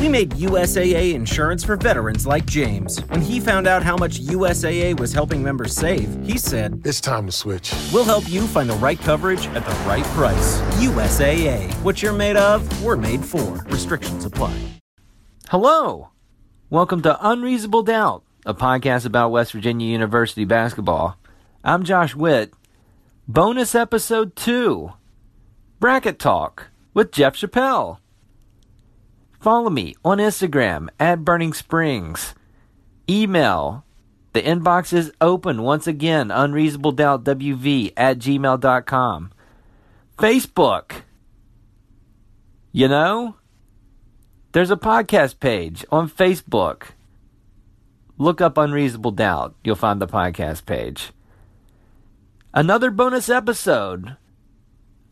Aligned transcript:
We 0.00 0.08
made 0.08 0.30
USAA 0.30 1.12
insurance 1.12 1.62
for 1.62 1.76
veterans 1.76 2.26
like 2.26 2.46
James. 2.46 3.00
When 3.08 3.20
he 3.20 3.38
found 3.38 3.66
out 3.66 3.82
how 3.82 3.98
much 3.98 4.18
USAA 4.18 4.98
was 4.98 5.12
helping 5.12 5.42
members 5.42 5.74
save, 5.74 6.08
he 6.24 6.38
said, 6.38 6.80
It's 6.86 7.02
time 7.02 7.26
to 7.26 7.32
switch. 7.32 7.74
We'll 7.92 8.06
help 8.06 8.26
you 8.26 8.46
find 8.46 8.70
the 8.70 8.76
right 8.76 8.98
coverage 8.98 9.46
at 9.48 9.62
the 9.66 9.74
right 9.86 10.04
price. 10.16 10.58
USAA. 10.80 11.70
What 11.82 12.02
you're 12.02 12.14
made 12.14 12.36
of, 12.36 12.82
we're 12.82 12.96
made 12.96 13.22
for. 13.22 13.62
Restrictions 13.68 14.24
apply. 14.24 14.58
Hello. 15.50 16.08
Welcome 16.70 17.02
to 17.02 17.18
Unreasonable 17.20 17.82
Doubt, 17.82 18.22
a 18.46 18.54
podcast 18.54 19.04
about 19.04 19.32
West 19.32 19.52
Virginia 19.52 19.86
University 19.86 20.46
basketball. 20.46 21.18
I'm 21.62 21.84
Josh 21.84 22.14
Witt. 22.14 22.54
Bonus 23.28 23.74
episode 23.74 24.34
2 24.34 24.94
Bracket 25.78 26.18
Talk 26.18 26.68
with 26.94 27.12
Jeff 27.12 27.34
Chappell. 27.34 28.00
Follow 29.40 29.70
me 29.70 29.94
on 30.04 30.18
Instagram 30.18 30.88
at 31.00 31.24
Burning 31.24 31.54
Springs. 31.54 32.34
Email. 33.08 33.84
The 34.34 34.42
inbox 34.42 34.92
is 34.92 35.10
open 35.20 35.62
once 35.62 35.86
again. 35.86 36.28
UnreasonableDoubtWV 36.28 37.94
at 37.96 38.18
gmail.com. 38.18 39.32
Facebook. 40.18 40.92
You 42.70 42.86
know, 42.86 43.36
there's 44.52 44.70
a 44.70 44.76
podcast 44.76 45.40
page 45.40 45.84
on 45.90 46.08
Facebook. 46.08 46.90
Look 48.18 48.42
up 48.42 48.58
Unreasonable 48.58 49.12
Doubt. 49.12 49.54
You'll 49.64 49.74
find 49.74 50.00
the 50.00 50.06
podcast 50.06 50.66
page. 50.66 51.12
Another 52.52 52.90
bonus 52.90 53.30
episode. 53.30 54.16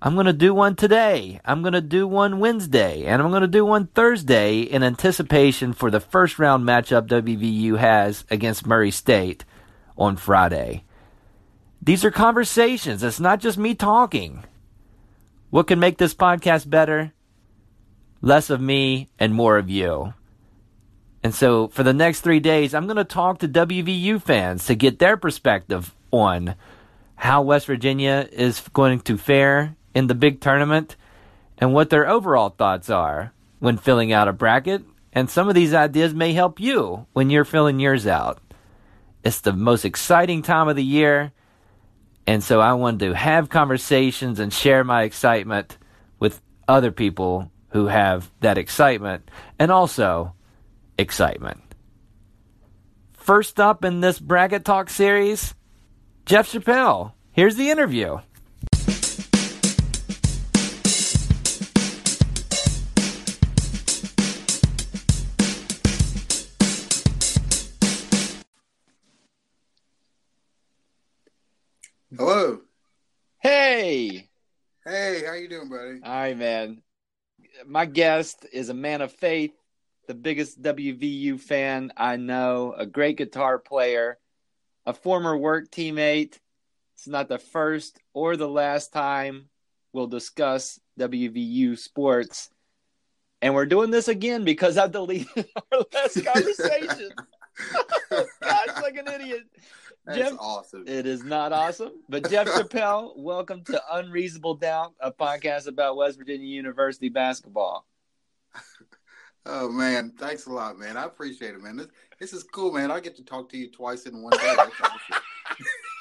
I'm 0.00 0.14
going 0.14 0.26
to 0.26 0.32
do 0.32 0.54
one 0.54 0.76
today. 0.76 1.40
I'm 1.44 1.60
going 1.62 1.72
to 1.72 1.80
do 1.80 2.06
one 2.06 2.38
Wednesday. 2.38 3.04
And 3.04 3.20
I'm 3.20 3.30
going 3.30 3.42
to 3.42 3.48
do 3.48 3.64
one 3.64 3.88
Thursday 3.88 4.60
in 4.60 4.84
anticipation 4.84 5.72
for 5.72 5.90
the 5.90 5.98
first 5.98 6.38
round 6.38 6.64
matchup 6.64 7.08
WVU 7.08 7.78
has 7.78 8.24
against 8.30 8.66
Murray 8.66 8.92
State 8.92 9.44
on 9.96 10.16
Friday. 10.16 10.84
These 11.82 12.04
are 12.04 12.12
conversations. 12.12 13.02
It's 13.02 13.18
not 13.18 13.40
just 13.40 13.58
me 13.58 13.74
talking. 13.74 14.44
What 15.50 15.66
can 15.66 15.80
make 15.80 15.98
this 15.98 16.14
podcast 16.14 16.70
better? 16.70 17.12
Less 18.20 18.50
of 18.50 18.60
me 18.60 19.08
and 19.18 19.34
more 19.34 19.58
of 19.58 19.68
you. 19.68 20.14
And 21.24 21.34
so 21.34 21.68
for 21.68 21.82
the 21.82 21.92
next 21.92 22.20
three 22.20 22.40
days, 22.40 22.72
I'm 22.72 22.86
going 22.86 22.96
to 22.96 23.04
talk 23.04 23.38
to 23.38 23.48
WVU 23.48 24.22
fans 24.22 24.66
to 24.66 24.76
get 24.76 25.00
their 25.00 25.16
perspective 25.16 25.92
on 26.12 26.54
how 27.16 27.42
West 27.42 27.66
Virginia 27.66 28.28
is 28.30 28.60
going 28.72 29.00
to 29.00 29.18
fare 29.18 29.74
in 29.98 30.06
the 30.06 30.14
big 30.14 30.40
tournament 30.40 30.94
and 31.58 31.74
what 31.74 31.90
their 31.90 32.08
overall 32.08 32.50
thoughts 32.50 32.88
are 32.88 33.32
when 33.58 33.76
filling 33.76 34.12
out 34.12 34.28
a 34.28 34.32
bracket. 34.32 34.84
And 35.12 35.28
some 35.28 35.48
of 35.48 35.56
these 35.56 35.74
ideas 35.74 36.14
may 36.14 36.32
help 36.32 36.60
you 36.60 37.06
when 37.12 37.30
you're 37.30 37.44
filling 37.44 37.80
yours 37.80 38.06
out. 38.06 38.38
It's 39.24 39.40
the 39.40 39.52
most 39.52 39.84
exciting 39.84 40.42
time 40.42 40.68
of 40.68 40.76
the 40.76 40.84
year. 40.84 41.32
And 42.28 42.44
so 42.44 42.60
I 42.60 42.74
wanted 42.74 43.06
to 43.06 43.16
have 43.16 43.48
conversations 43.48 44.38
and 44.38 44.52
share 44.52 44.84
my 44.84 45.02
excitement 45.02 45.76
with 46.20 46.40
other 46.68 46.92
people 46.92 47.50
who 47.70 47.86
have 47.86 48.30
that 48.38 48.56
excitement 48.56 49.28
and 49.58 49.72
also 49.72 50.34
excitement. 50.96 51.60
First 53.14 53.58
up 53.58 53.84
in 53.84 54.00
this 54.00 54.20
bracket 54.20 54.64
talk 54.64 54.90
series, 54.90 55.54
Jeff 56.24 56.48
Chappell. 56.52 57.14
Here's 57.32 57.56
the 57.56 57.70
interview. 57.70 58.18
You 75.48 75.56
doing, 75.56 75.68
buddy? 75.68 76.00
All 76.02 76.12
right, 76.12 76.36
man. 76.36 76.82
My 77.66 77.86
guest 77.86 78.46
is 78.52 78.68
a 78.68 78.74
man 78.74 79.00
of 79.00 79.12
faith, 79.12 79.52
the 80.06 80.14
biggest 80.14 80.60
WVU 80.60 81.40
fan 81.40 81.92
I 81.96 82.16
know, 82.16 82.74
a 82.76 82.86
great 82.86 83.16
guitar 83.16 83.58
player, 83.58 84.18
a 84.84 84.92
former 84.92 85.36
work 85.36 85.70
teammate. 85.70 86.38
It's 86.94 87.08
not 87.08 87.28
the 87.28 87.38
first 87.38 87.98
or 88.12 88.36
the 88.36 88.48
last 88.48 88.92
time 88.92 89.48
we'll 89.92 90.06
discuss 90.06 90.80
WVU 90.98 91.78
sports. 91.78 92.50
And 93.40 93.54
we're 93.54 93.66
doing 93.66 93.90
this 93.90 94.08
again 94.08 94.44
because 94.44 94.76
I 94.76 94.88
deleted 94.88 95.28
our 95.72 95.80
last 95.94 96.24
conversation. 96.24 97.10
Gosh, 98.40 98.82
like 98.82 98.96
an 98.96 99.08
idiot. 99.08 99.44
That's 100.08 100.30
Jeff, 100.30 100.38
awesome. 100.40 100.84
It 100.86 101.04
is 101.06 101.22
not 101.22 101.52
awesome. 101.52 101.92
But 102.08 102.30
Jeff 102.30 102.46
Chappell, 102.56 103.12
welcome 103.18 103.62
to 103.64 103.82
Unreasonable 103.92 104.54
Doubt, 104.54 104.94
a 105.00 105.12
podcast 105.12 105.66
about 105.66 105.98
West 105.98 106.16
Virginia 106.16 106.46
University 106.46 107.10
basketball. 107.10 107.84
Oh 109.44 109.70
man, 109.70 110.12
thanks 110.18 110.46
a 110.46 110.50
lot, 110.52 110.78
man. 110.78 110.96
I 110.96 111.04
appreciate 111.04 111.54
it, 111.54 111.60
man. 111.62 111.76
This, 111.76 111.88
this 112.18 112.32
is 112.32 112.42
cool, 112.42 112.72
man. 112.72 112.90
I 112.90 113.00
get 113.00 113.16
to 113.16 113.22
talk 113.22 113.50
to 113.50 113.58
you 113.58 113.70
twice 113.70 114.06
in 114.06 114.22
one 114.22 114.32
day. 114.32 114.56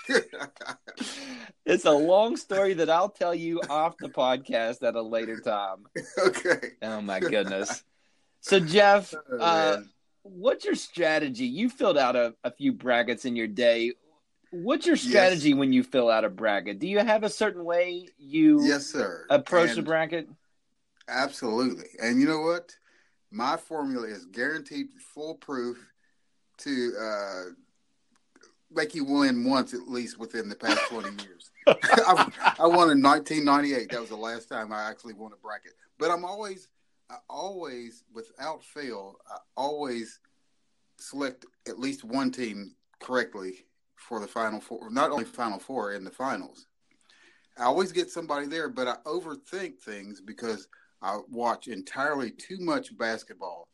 It's 1.66 1.84
a 1.84 1.92
long 1.92 2.38
story 2.38 2.74
that 2.76 2.90
I'll 2.90 3.10
tell 3.10 3.36
you 3.36 3.60
off 3.70 3.98
the 4.00 4.08
podcast 4.08 4.84
at 4.84 4.96
a 4.96 5.02
later 5.02 5.42
time. 5.42 5.86
okay. 6.18 6.70
Oh 6.82 7.02
my 7.02 7.20
goodness. 7.20 7.84
So 8.40 8.62
Jeff, 8.62 9.14
Oh, 9.30 9.38
uh. 9.38 9.82
What's 10.30 10.66
your 10.66 10.76
strategy? 10.76 11.46
You 11.46 11.70
filled 11.70 11.98
out 11.98 12.16
a, 12.16 12.36
a 12.44 12.52
few 12.52 12.72
brackets 12.72 13.26
in 13.26 13.36
your 13.36 13.48
day. 13.48 13.94
What's 14.52 14.86
your 14.86 14.96
strategy 14.96 15.54
when 15.54 15.74
you 15.74 15.84
fill 15.84 16.10
out 16.10 16.24
a 16.24 16.30
bracket? 16.30 16.80
Do 16.80 16.88
you 16.88 17.00
have 17.00 17.24
a 17.24 17.30
certain 17.30 17.66
way 17.66 18.08
you 18.18 18.64
yes, 18.66 18.86
sir. 18.88 19.26
approach 19.30 19.76
the 19.76 19.82
bracket? 19.82 20.30
Absolutely. 21.10 21.88
And 22.02 22.20
you 22.20 22.28
know 22.28 22.42
what? 22.42 22.74
My 23.30 23.58
formula 23.58 24.08
is 24.08 24.26
guaranteed 24.26 24.88
foolproof 25.14 25.78
to 26.60 26.94
uh, 27.00 27.44
make 28.72 28.96
you 28.96 29.04
win 29.04 29.44
once 29.44 29.74
at 29.74 29.88
least 29.88 30.18
within 30.18 30.50
the 30.50 30.56
past 30.56 30.80
20 30.90 31.24
years. 31.24 31.52
I, 31.68 32.32
I 32.60 32.68
won 32.68 32.90
in 32.90 33.02
1998. 33.02 33.92
That 33.92 34.00
was 34.00 34.10
the 34.10 34.16
last 34.16 34.50
time 34.50 34.72
I 34.72 34.90
actually 34.90 35.14
won 35.14 35.34
a 35.34 35.38
bracket. 35.38 35.74
But 35.98 36.12
I'm 36.12 36.26
always, 36.26 36.68
I 37.10 37.18
always, 37.30 38.04
without 38.14 38.64
fail, 38.64 39.18
I 39.30 39.38
always 39.56 40.20
select 40.98 41.46
at 41.68 41.80
least 41.80 42.04
one 42.04 42.32
team 42.32 42.76
correctly 43.00 43.66
for 43.96 44.20
the 44.20 44.28
final 44.28 44.60
four, 44.60 44.90
not 44.90 45.12
only 45.12 45.26
final 45.26 45.60
four 45.60 45.94
in 45.94 46.04
the 46.04 46.12
finals. 46.12 46.68
I 47.58 47.64
always 47.64 47.92
get 47.92 48.12
somebody 48.12 48.46
there, 48.46 48.70
but 48.70 48.88
I 48.88 48.96
overthink 49.06 49.80
things 49.80 50.22
because 50.22 50.68
I 51.02 51.20
watch 51.30 51.68
entirely 51.68 52.32
too 52.32 52.60
much 52.60 52.96
basketball 52.98 53.68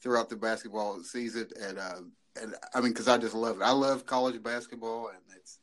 throughout 0.00 0.28
the 0.28 0.36
basketball 0.36 1.02
season, 1.02 1.48
and 1.60 1.78
uh, 1.78 2.00
and 2.40 2.54
I 2.74 2.80
mean, 2.80 2.92
because 2.92 3.08
I 3.08 3.18
just 3.18 3.34
love 3.34 3.60
it. 3.60 3.64
I 3.64 3.70
love 3.70 4.06
college 4.06 4.42
basketball, 4.42 5.08
and 5.08 5.18
it's 5.36 5.58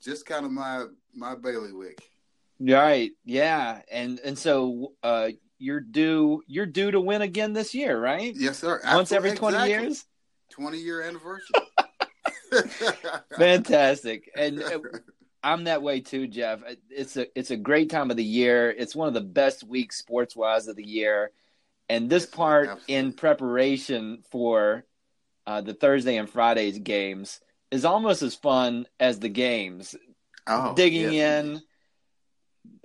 just 0.00 0.24
kind 0.26 0.46
of 0.46 0.52
my 0.52 0.86
my 1.14 1.34
bailiwick. 1.34 1.98
Right. 2.60 3.12
Yeah. 3.24 3.80
And 3.90 4.20
and 4.20 4.38
so 4.38 4.92
uh 5.02 5.30
you're 5.60 5.80
due 5.80 6.42
you're 6.46 6.66
due 6.66 6.90
to 6.90 7.00
win 7.00 7.22
again 7.22 7.52
this 7.52 7.74
year, 7.74 8.00
right? 8.00 8.34
Yes, 8.34 8.58
sir. 8.58 8.80
Once 8.84 9.12
every 9.12 9.32
20 9.32 9.54
exactly. 9.54 9.70
years? 9.70 10.06
Twenty 10.50 10.78
year 10.78 11.02
anniversary. 11.02 11.60
Fantastic. 13.36 14.30
And 14.36 14.62
uh, 14.62 14.80
I'm 15.42 15.64
that 15.64 15.82
way 15.82 16.00
too, 16.00 16.26
Jeff. 16.26 16.60
It's 16.88 17.16
a 17.16 17.26
it's 17.38 17.50
a 17.50 17.56
great 17.56 17.90
time 17.90 18.10
of 18.10 18.16
the 18.16 18.24
year. 18.24 18.70
It's 18.70 18.96
one 18.96 19.08
of 19.08 19.14
the 19.14 19.20
best 19.20 19.64
weeks 19.64 19.96
sports 19.96 20.34
wise 20.34 20.68
of 20.68 20.76
the 20.76 20.86
year. 20.86 21.30
And 21.88 22.08
this 22.08 22.26
part 22.26 22.80
in 22.86 23.12
preparation 23.12 24.22
for 24.30 24.84
uh, 25.46 25.60
the 25.60 25.74
Thursday 25.74 26.16
and 26.16 26.30
Fridays 26.30 26.78
games 26.78 27.40
is 27.70 27.84
almost 27.84 28.22
as 28.22 28.34
fun 28.34 28.86
as 28.98 29.18
the 29.18 29.28
games. 29.28 29.96
oh, 30.46 30.74
Digging 30.74 31.12
yes, 31.12 31.44
in, 31.44 31.62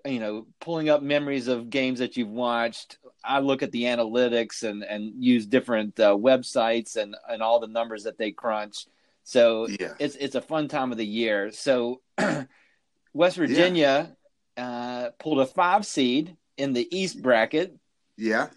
you 0.05 0.19
know, 0.19 0.45
pulling 0.59 0.89
up 0.89 1.01
memories 1.01 1.47
of 1.47 1.69
games 1.69 1.99
that 1.99 2.15
you've 2.15 2.29
watched. 2.29 2.97
I 3.23 3.39
look 3.39 3.63
at 3.63 3.71
the 3.71 3.83
analytics 3.83 4.63
and 4.63 4.83
and 4.83 5.23
use 5.23 5.45
different 5.45 5.99
uh, 5.99 6.15
websites 6.15 6.95
and 6.95 7.15
and 7.27 7.41
all 7.41 7.59
the 7.59 7.67
numbers 7.67 8.03
that 8.03 8.17
they 8.17 8.31
crunch. 8.31 8.85
So 9.23 9.67
Yeah. 9.67 9.93
it's 9.99 10.15
it's 10.15 10.35
a 10.35 10.41
fun 10.41 10.67
time 10.67 10.91
of 10.91 10.97
the 10.97 11.05
year. 11.05 11.51
So 11.51 12.01
West 13.13 13.37
Virginia 13.37 14.15
uh, 14.57 15.09
pulled 15.19 15.39
a 15.39 15.45
five 15.45 15.85
seed 15.85 16.35
in 16.57 16.73
the 16.73 16.87
East 16.95 17.21
bracket. 17.21 17.75
Yeah. 18.17 18.47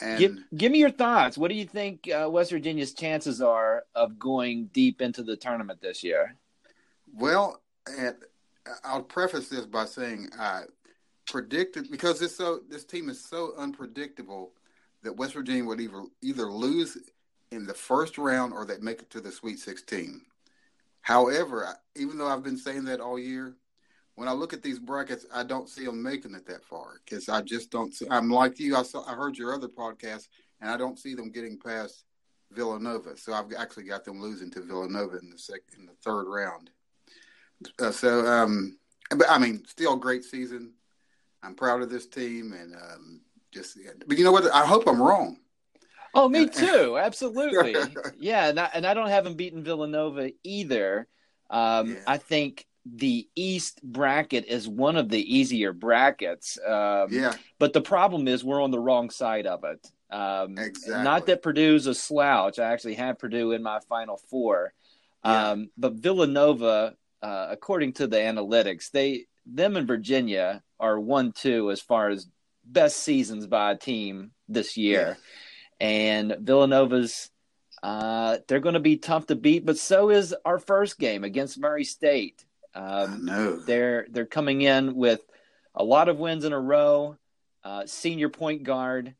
And 0.00 0.18
Give, 0.18 0.36
give 0.56 0.72
me 0.72 0.78
your 0.78 0.90
thoughts. 0.90 1.38
What 1.38 1.48
do 1.48 1.54
you 1.54 1.64
think 1.64 2.10
uh, 2.10 2.28
West 2.28 2.50
Virginia's 2.50 2.94
chances 2.94 3.40
are 3.40 3.84
of 3.94 4.18
going 4.18 4.66
deep 4.72 5.00
into 5.00 5.22
the 5.22 5.36
tournament 5.36 5.80
this 5.80 6.02
year? 6.02 6.34
Well, 7.14 7.62
and 7.86 8.16
I'll 8.84 9.02
preface 9.02 9.48
this 9.48 9.66
by 9.66 9.84
saying 9.84 10.30
I 10.38 10.62
predicted 11.26 11.90
because 11.90 12.20
this 12.20 12.36
so 12.36 12.60
this 12.68 12.84
team 12.84 13.08
is 13.08 13.22
so 13.22 13.52
unpredictable 13.56 14.52
that 15.02 15.16
West 15.16 15.34
Virginia 15.34 15.64
would 15.64 15.80
either 15.80 16.02
either 16.22 16.50
lose 16.50 16.96
in 17.50 17.66
the 17.66 17.74
first 17.74 18.18
round 18.18 18.52
or 18.52 18.64
they'd 18.64 18.82
make 18.82 19.00
it 19.00 19.10
to 19.10 19.20
the 19.20 19.30
Sweet 19.30 19.58
16. 19.58 20.20
However, 21.02 21.68
even 21.96 22.18
though 22.18 22.26
I've 22.26 22.42
been 22.42 22.56
saying 22.56 22.84
that 22.84 23.00
all 23.00 23.18
year, 23.18 23.56
when 24.14 24.28
I 24.28 24.32
look 24.32 24.52
at 24.52 24.62
these 24.62 24.78
brackets, 24.78 25.26
I 25.32 25.42
don't 25.42 25.68
see 25.68 25.84
them 25.84 26.02
making 26.02 26.34
it 26.34 26.46
that 26.46 26.64
far 26.64 27.00
because 27.04 27.28
I 27.28 27.42
just 27.42 27.70
don't. 27.70 27.92
See, 27.92 28.06
I'm 28.10 28.30
like 28.30 28.58
you. 28.58 28.76
I 28.76 28.82
saw, 28.82 29.04
I 29.04 29.14
heard 29.14 29.36
your 29.36 29.54
other 29.54 29.68
podcast, 29.68 30.28
and 30.60 30.70
I 30.70 30.76
don't 30.76 30.98
see 30.98 31.14
them 31.14 31.30
getting 31.30 31.58
past 31.58 32.04
Villanova. 32.52 33.16
So 33.16 33.32
I've 33.32 33.52
actually 33.52 33.84
got 33.84 34.04
them 34.04 34.20
losing 34.20 34.50
to 34.52 34.62
Villanova 34.62 35.18
in 35.18 35.30
the 35.30 35.38
second, 35.38 35.78
in 35.78 35.86
the 35.86 35.92
third 36.02 36.24
round. 36.26 36.70
Uh, 37.78 37.90
so, 37.90 38.26
um, 38.26 38.78
but 39.10 39.28
I 39.30 39.38
mean, 39.38 39.64
still 39.66 39.94
a 39.94 39.98
great 39.98 40.24
season. 40.24 40.72
I'm 41.42 41.54
proud 41.54 41.82
of 41.82 41.90
this 41.90 42.06
team, 42.06 42.52
and 42.52 42.74
um, 42.74 43.20
just. 43.52 43.78
But 44.06 44.18
you 44.18 44.24
know 44.24 44.32
what? 44.32 44.52
I 44.52 44.66
hope 44.66 44.86
I'm 44.86 45.00
wrong. 45.00 45.38
Oh, 46.14 46.28
me 46.28 46.46
too. 46.48 46.96
Absolutely. 46.98 47.74
yeah, 48.18 48.48
and 48.48 48.58
I, 48.58 48.70
and 48.72 48.86
I 48.86 48.94
don't 48.94 49.08
have 49.10 49.24
them 49.24 49.34
beaten 49.34 49.62
Villanova 49.62 50.30
either. 50.42 51.06
Um, 51.50 51.92
Yeah. 51.92 52.00
I 52.06 52.18
think 52.18 52.66
the 52.86 53.28
East 53.34 53.82
bracket 53.82 54.44
is 54.46 54.68
one 54.68 54.96
of 54.96 55.08
the 55.08 55.36
easier 55.36 55.72
brackets. 55.72 56.58
Um, 56.66 57.08
Yeah, 57.10 57.34
But 57.58 57.72
the 57.72 57.80
problem 57.80 58.28
is 58.28 58.44
we're 58.44 58.62
on 58.62 58.70
the 58.70 58.78
wrong 58.78 59.10
side 59.10 59.46
of 59.46 59.64
it. 59.64 59.86
Um, 60.10 60.56
Exactly. 60.58 61.02
Not 61.02 61.26
that 61.26 61.42
Purdue's 61.42 61.86
a 61.86 61.94
slouch. 61.94 62.58
I 62.58 62.72
actually 62.72 62.94
have 62.94 63.18
Purdue 63.18 63.52
in 63.52 63.62
my 63.62 63.80
Final 63.88 64.16
Four. 64.16 64.72
Yeah. 65.24 65.50
Um, 65.50 65.70
but 65.76 65.94
Villanova, 65.94 66.94
uh, 67.24 67.46
according 67.50 67.94
to 67.94 68.06
the 68.06 68.18
analytics, 68.18 68.90
they 68.90 69.24
them 69.46 69.76
and 69.76 69.88
Virginia 69.88 70.62
are 70.78 71.00
one 71.00 71.32
two 71.32 71.70
as 71.70 71.80
far 71.80 72.10
as 72.10 72.28
best 72.66 72.98
seasons 72.98 73.46
by 73.46 73.72
a 73.72 73.76
team 73.76 74.32
this 74.46 74.76
year. 74.76 75.16
And 75.80 76.36
Villanova's 76.40 77.30
uh, 77.82 78.38
they're 78.46 78.60
going 78.60 78.74
to 78.74 78.80
be 78.80 78.98
tough 78.98 79.26
to 79.26 79.36
beat, 79.36 79.64
but 79.64 79.78
so 79.78 80.10
is 80.10 80.34
our 80.44 80.58
first 80.58 80.98
game 80.98 81.24
against 81.24 81.58
Murray 81.58 81.84
State. 81.84 82.44
Um, 82.74 83.62
they're 83.66 84.06
they're 84.10 84.26
coming 84.26 84.60
in 84.60 84.94
with 84.94 85.20
a 85.74 85.82
lot 85.82 86.10
of 86.10 86.18
wins 86.18 86.44
in 86.44 86.52
a 86.52 86.60
row. 86.60 87.16
Uh, 87.62 87.86
senior 87.86 88.28
point 88.28 88.64
guard. 88.64 89.14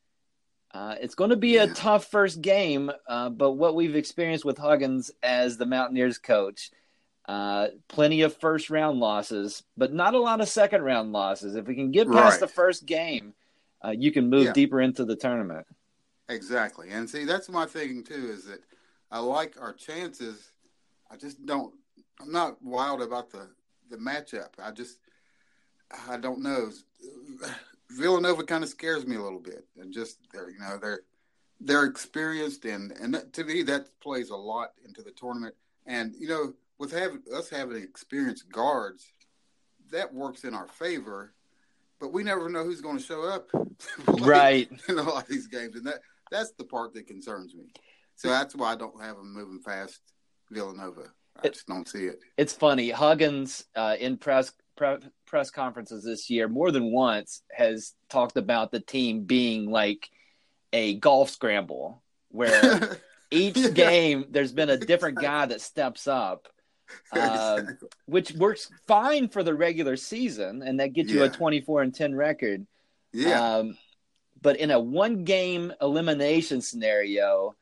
Uh, 0.75 0.97
it's 1.00 1.15
going 1.15 1.31
to 1.31 1.37
be 1.37 1.57
a 1.57 1.69
tough 1.69 2.05
first 2.11 2.43
game, 2.43 2.91
uh, 3.09 3.31
but 3.31 3.53
what 3.53 3.75
we've 3.75 3.97
experienced 3.97 4.45
with 4.45 4.59
Huggins 4.59 5.11
as 5.23 5.57
the 5.57 5.65
Mountaineers 5.67 6.19
coach, 6.19 6.71
uh, 7.26 7.69
plenty 7.88 8.23
of 8.23 8.37
first 8.37 8.71
round 8.71 8.99
losses, 8.99 9.62
but 9.76 9.93
not 9.93 10.15
a 10.15 10.19
lot 10.19 10.41
of 10.41 10.49
second 10.49 10.82
round 10.82 11.12
losses. 11.12 11.55
If 11.55 11.67
we 11.67 11.75
can 11.75 11.91
get 11.91 12.06
past 12.06 12.32
Right. 12.32 12.41
the 12.41 12.49
first 12.49 12.87
game, 12.87 13.35
uh, 13.85 13.91
you 13.91 14.12
can 14.12 14.29
move 14.29 14.44
Yeah. 14.47 14.53
deeper 14.53 14.81
into 14.81 15.05
the 15.05 15.17
tournament. 15.17 15.67
Exactly. 16.29 16.91
And 16.91 17.09
see, 17.09 17.25
that's 17.25 17.49
my 17.49 17.67
thinking 17.67 18.03
too, 18.05 18.31
is 18.31 18.44
that 18.47 18.61
I 19.11 19.21
like 19.21 19.61
our 19.61 19.73
chances. 19.73 20.53
I 21.11 21.17
just 21.17 21.44
don't, 21.47 21.75
I'm 22.21 22.32
not 22.32 22.62
wild 22.62 23.03
about 23.03 23.31
the, 23.31 23.49
the 23.91 23.97
matchup. 23.97 24.50
I 24.59 24.71
just, 24.71 24.99
I 26.09 26.17
don't 26.17 26.43
know. 26.43 26.71
Villanova 27.91 28.43
kind 28.43 28.65
of 28.65 28.71
scares 28.71 29.06
me 29.06 29.17
a 29.17 29.23
little 29.23 29.38
bit. 29.41 29.67
And 29.79 29.93
just, 29.93 30.19
they're, 30.32 30.50
you 30.50 30.59
know, 30.59 30.79
they're, 30.79 31.00
they're 31.61 31.85
experienced 31.85 32.65
and, 32.65 32.93
and 32.93 33.15
that, 33.15 33.32
to 33.35 33.44
me, 33.44 33.62
that 33.62 33.88
plays 34.00 34.31
a 34.31 34.37
lot 34.37 34.73
into 34.85 35.03
the 35.03 35.12
tournament. 35.12 35.55
And, 35.87 36.15
you 36.19 36.26
know, 36.29 36.55
with 36.79 36.93
having 36.93 37.23
us 37.35 37.49
having 37.49 37.82
experienced 37.82 38.50
guards, 38.50 39.06
that 39.93 40.12
works 40.12 40.44
in 40.44 40.55
our 40.55 40.69
favor. 40.69 41.32
But 42.00 42.12
we 42.12 42.23
never 42.25 42.49
know 42.49 42.65
who's 42.65 42.81
going 42.81 42.99
to 42.99 43.03
show 43.05 43.23
up. 43.23 43.49
Right. 44.21 44.69
in 44.88 44.99
a 44.99 45.03
lot 45.03 45.25
of 45.25 45.29
these 45.29 45.47
games, 45.49 45.75
and 45.76 45.87
that 45.87 46.00
that's 46.31 46.53
the 46.53 46.65
part 46.65 46.94
that 46.94 47.06
concerns 47.09 47.55
me. 47.55 47.65
So 48.17 48.29
that's 48.29 48.55
why 48.55 48.73
I 48.73 48.76
don't 48.76 49.00
have 49.03 49.17
them 49.17 49.32
moving 49.35 49.61
past 49.65 50.00
Villanova. 50.50 51.06
I 51.43 51.49
just 51.49 51.67
don't 51.67 51.88
see 51.88 52.05
it. 52.05 52.21
it's 52.37 52.53
funny. 52.53 52.91
Huggins 52.91 53.65
uh, 53.75 53.97
in 53.99 54.17
press 54.17 54.53
pre- 54.76 54.99
press 55.26 55.50
conferences 55.50 56.05
this 56.05 56.31
year 56.31 56.47
more 56.49 56.71
than 56.71 56.93
once 56.93 57.43
has 57.53 57.94
talked 58.09 58.37
about 58.37 58.71
the 58.71 58.79
team 58.81 59.25
being 59.25 59.69
like 59.71 60.09
a 60.73 60.94
golf 60.94 61.31
scramble, 61.31 62.00
where 62.31 62.99
each 63.32 63.56
Yeah. 63.56 63.71
game 63.71 64.26
there's 64.31 64.53
been 64.53 64.71
a 64.71 64.76
different 64.79 65.19
guy 65.21 65.47
that 65.47 65.61
steps 65.61 66.06
up, 66.06 66.49
uh, 67.13 67.57
Exactly. 67.61 67.89
which 68.07 68.33
works 68.33 68.71
fine 68.87 69.29
for 69.29 69.43
the 69.43 69.55
regular 69.55 69.97
season, 69.97 70.63
and 70.63 70.81
that 70.81 70.93
gets 70.93 71.11
you 71.11 71.23
a 71.23 71.29
24 71.29 71.83
and 71.83 71.95
10 71.95 72.15
record. 72.15 72.67
yeah, 73.13 73.57
Um, 73.57 73.79
but 74.41 74.57
in 74.59 74.71
a 74.71 74.79
one 74.79 75.25
game 75.25 75.73
elimination 75.81 76.61
scenario, 76.61 77.55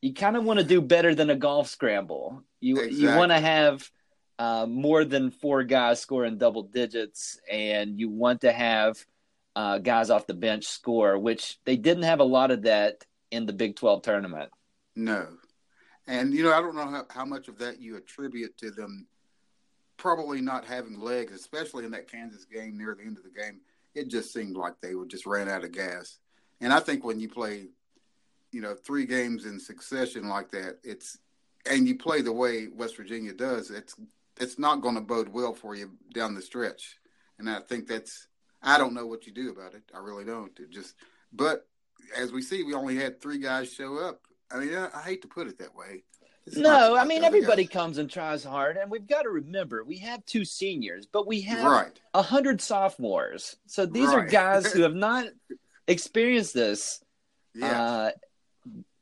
you 0.00 0.14
kind 0.14 0.36
of 0.36 0.44
want 0.44 0.58
to 0.58 0.64
do 0.64 0.80
better 0.80 1.14
than 1.14 1.30
a 1.30 1.36
golf 1.36 1.68
scramble. 1.68 2.42
You 2.60 2.82
you 2.82 3.08
want 3.18 3.30
to 3.32 3.38
have 3.40 3.90
uh, 4.38 4.66
more 4.66 5.04
than 5.04 5.30
four 5.30 5.62
guys 5.62 6.00
scoring 6.00 6.38
double 6.38 6.62
digits, 6.62 7.38
and 7.50 7.98
you 8.00 8.08
want 8.08 8.40
to 8.40 8.52
have 8.52 9.04
uh, 9.54 9.78
guys 9.78 10.08
off 10.10 10.26
the 10.26 10.34
bench 10.34 10.64
score, 10.64 11.18
which 11.18 11.58
they 11.66 11.76
didn't 11.76 12.04
have 12.04 12.20
a 12.20 12.24
lot 12.24 12.50
of 12.50 12.62
that 12.62 13.04
in 13.30 13.46
the 13.46 13.52
Big 13.52 13.76
12 13.76 14.02
tournament. 14.02 14.50
no, 14.96 15.26
and 16.06 16.34
you 16.34 16.42
know 16.42 16.52
I 16.52 16.60
don't 16.60 16.74
know 16.74 16.88
how, 16.88 17.06
how 17.10 17.24
much 17.24 17.48
of 17.48 17.58
that 17.58 17.80
you 17.80 17.96
attribute 17.96 18.56
to 18.58 18.70
them 18.70 19.06
probably 20.02 20.40
not 20.40 20.64
having 20.64 20.98
legs, 20.98 21.32
especially 21.32 21.84
in 21.84 21.92
that 21.92 22.10
Kansas 22.10 22.44
game 22.44 22.76
near 22.76 22.94
the 22.94 23.04
end 23.04 23.18
of 23.18 23.22
the 23.22 23.30
game. 23.30 23.60
It 23.94 24.08
just 24.08 24.32
seemed 24.32 24.56
like 24.56 24.80
they 24.80 24.96
were 24.96 25.06
just 25.06 25.26
ran 25.26 25.48
out 25.48 25.62
of 25.62 25.70
gas. 25.70 26.18
And 26.60 26.72
I 26.72 26.80
think 26.80 27.04
when 27.04 27.20
you 27.20 27.28
play, 27.28 27.68
you 28.50 28.60
know, 28.60 28.74
three 28.74 29.06
games 29.06 29.46
in 29.46 29.60
succession 29.60 30.28
like 30.28 30.50
that, 30.50 30.78
it's 30.82 31.18
and 31.66 31.86
you 31.86 31.96
play 31.96 32.20
the 32.20 32.32
way 32.32 32.66
West 32.66 32.96
Virginia 32.96 33.32
does, 33.32 33.70
it's 33.70 33.94
it's 34.40 34.58
not 34.58 34.80
going 34.80 34.96
to 34.96 35.00
bode 35.00 35.28
well 35.28 35.54
for 35.54 35.76
you 35.76 35.92
down 36.12 36.34
the 36.34 36.42
stretch. 36.42 36.96
And 37.38 37.48
I 37.48 37.60
think 37.60 37.86
that's 37.86 38.26
I 38.60 38.78
don't 38.78 38.94
know 38.94 39.06
what 39.06 39.26
you 39.26 39.32
do 39.32 39.50
about 39.50 39.74
it. 39.74 39.82
I 39.94 39.98
really 39.98 40.24
don't. 40.24 40.58
It 40.58 40.70
just 40.70 40.94
but 41.32 41.66
as 42.16 42.32
we 42.32 42.42
see, 42.42 42.64
we 42.64 42.74
only 42.74 42.96
had 42.96 43.20
three 43.20 43.38
guys 43.38 43.72
show 43.72 43.98
up. 43.98 44.22
I 44.52 44.58
mean, 44.58 44.74
I, 44.74 44.88
I 44.94 45.02
hate 45.02 45.22
to 45.22 45.28
put 45.28 45.46
it 45.48 45.58
that 45.58 45.74
way. 45.74 46.04
It's 46.46 46.56
No, 46.56 46.96
I 46.96 47.04
mean 47.04 47.22
everybody 47.24 47.64
guys. 47.64 47.72
comes 47.72 47.98
and 47.98 48.10
tries 48.10 48.42
hard, 48.44 48.76
and 48.76 48.90
we've 48.90 49.06
got 49.06 49.22
to 49.22 49.30
remember 49.30 49.84
we 49.84 49.98
have 49.98 50.24
two 50.26 50.44
seniors, 50.44 51.06
but 51.06 51.26
we 51.26 51.42
have 51.42 51.64
right. 51.64 52.00
a 52.14 52.22
hundred 52.22 52.60
sophomores. 52.60 53.56
So 53.66 53.86
these 53.86 54.08
are 54.10 54.24
guys 54.24 54.72
who 54.72 54.82
have 54.88 54.94
not 54.94 55.26
experienced 55.86 56.52
this, 56.54 57.00
Yeah, 57.54 57.80
uh, 57.80 58.10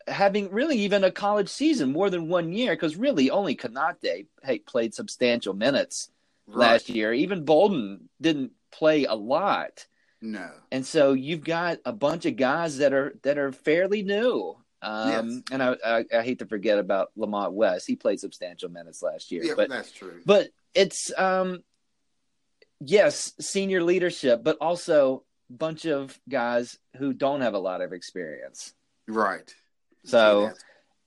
having 0.06 0.50
really 0.50 0.78
even 0.80 1.02
a 1.04 1.10
college 1.10 1.48
season 1.48 1.92
more 1.92 2.10
than 2.10 2.28
one 2.28 2.52
year. 2.52 2.72
Because 2.74 2.96
really, 2.96 3.30
only 3.30 3.56
Konate 3.56 4.26
hey, 4.42 4.58
played 4.58 4.92
substantial 4.94 5.54
minutes 5.54 6.10
right. 6.46 6.56
last 6.58 6.90
year. 6.90 7.12
Even 7.14 7.44
Bolden 7.46 8.10
didn't 8.20 8.52
play 8.70 9.04
a 9.04 9.14
lot, 9.14 9.86
No. 10.20 10.50
and 10.70 10.84
so 10.84 11.14
you've 11.14 11.44
got 11.44 11.78
a 11.86 11.92
bunch 11.92 12.26
of 12.26 12.36
guys 12.36 12.78
that 12.78 12.92
are 12.92 13.14
that 13.22 13.38
are 13.38 13.50
fairly 13.52 14.02
new. 14.02 14.56
Um, 14.82 15.08
Yes. 15.08 15.42
And 15.52 15.62
I, 15.62 15.76
I, 15.84 16.04
I 16.18 16.22
hate 16.22 16.38
to 16.38 16.46
forget 16.46 16.78
about 16.78 17.10
Lamont 17.16 17.52
West. 17.52 17.86
He 17.86 17.96
played 17.96 18.20
substantial 18.20 18.70
minutes 18.70 19.02
last 19.02 19.30
year, 19.30 19.44
Yeah, 19.44 19.54
but 19.56 19.68
that's 19.68 19.92
true. 19.92 20.20
but 20.24 20.48
it's 20.74 21.12
um 21.18 21.62
yes 22.80 23.32
senior 23.40 23.82
leadership 23.82 24.42
but 24.42 24.56
also 24.60 25.24
bunch 25.50 25.84
of 25.84 26.18
guys 26.28 26.78
who 26.96 27.12
don't 27.12 27.40
have 27.40 27.54
a 27.54 27.58
lot 27.58 27.80
of 27.82 27.92
experience 27.92 28.72
right. 29.08 29.52
so 30.04 30.42
Yeah, 30.42 30.52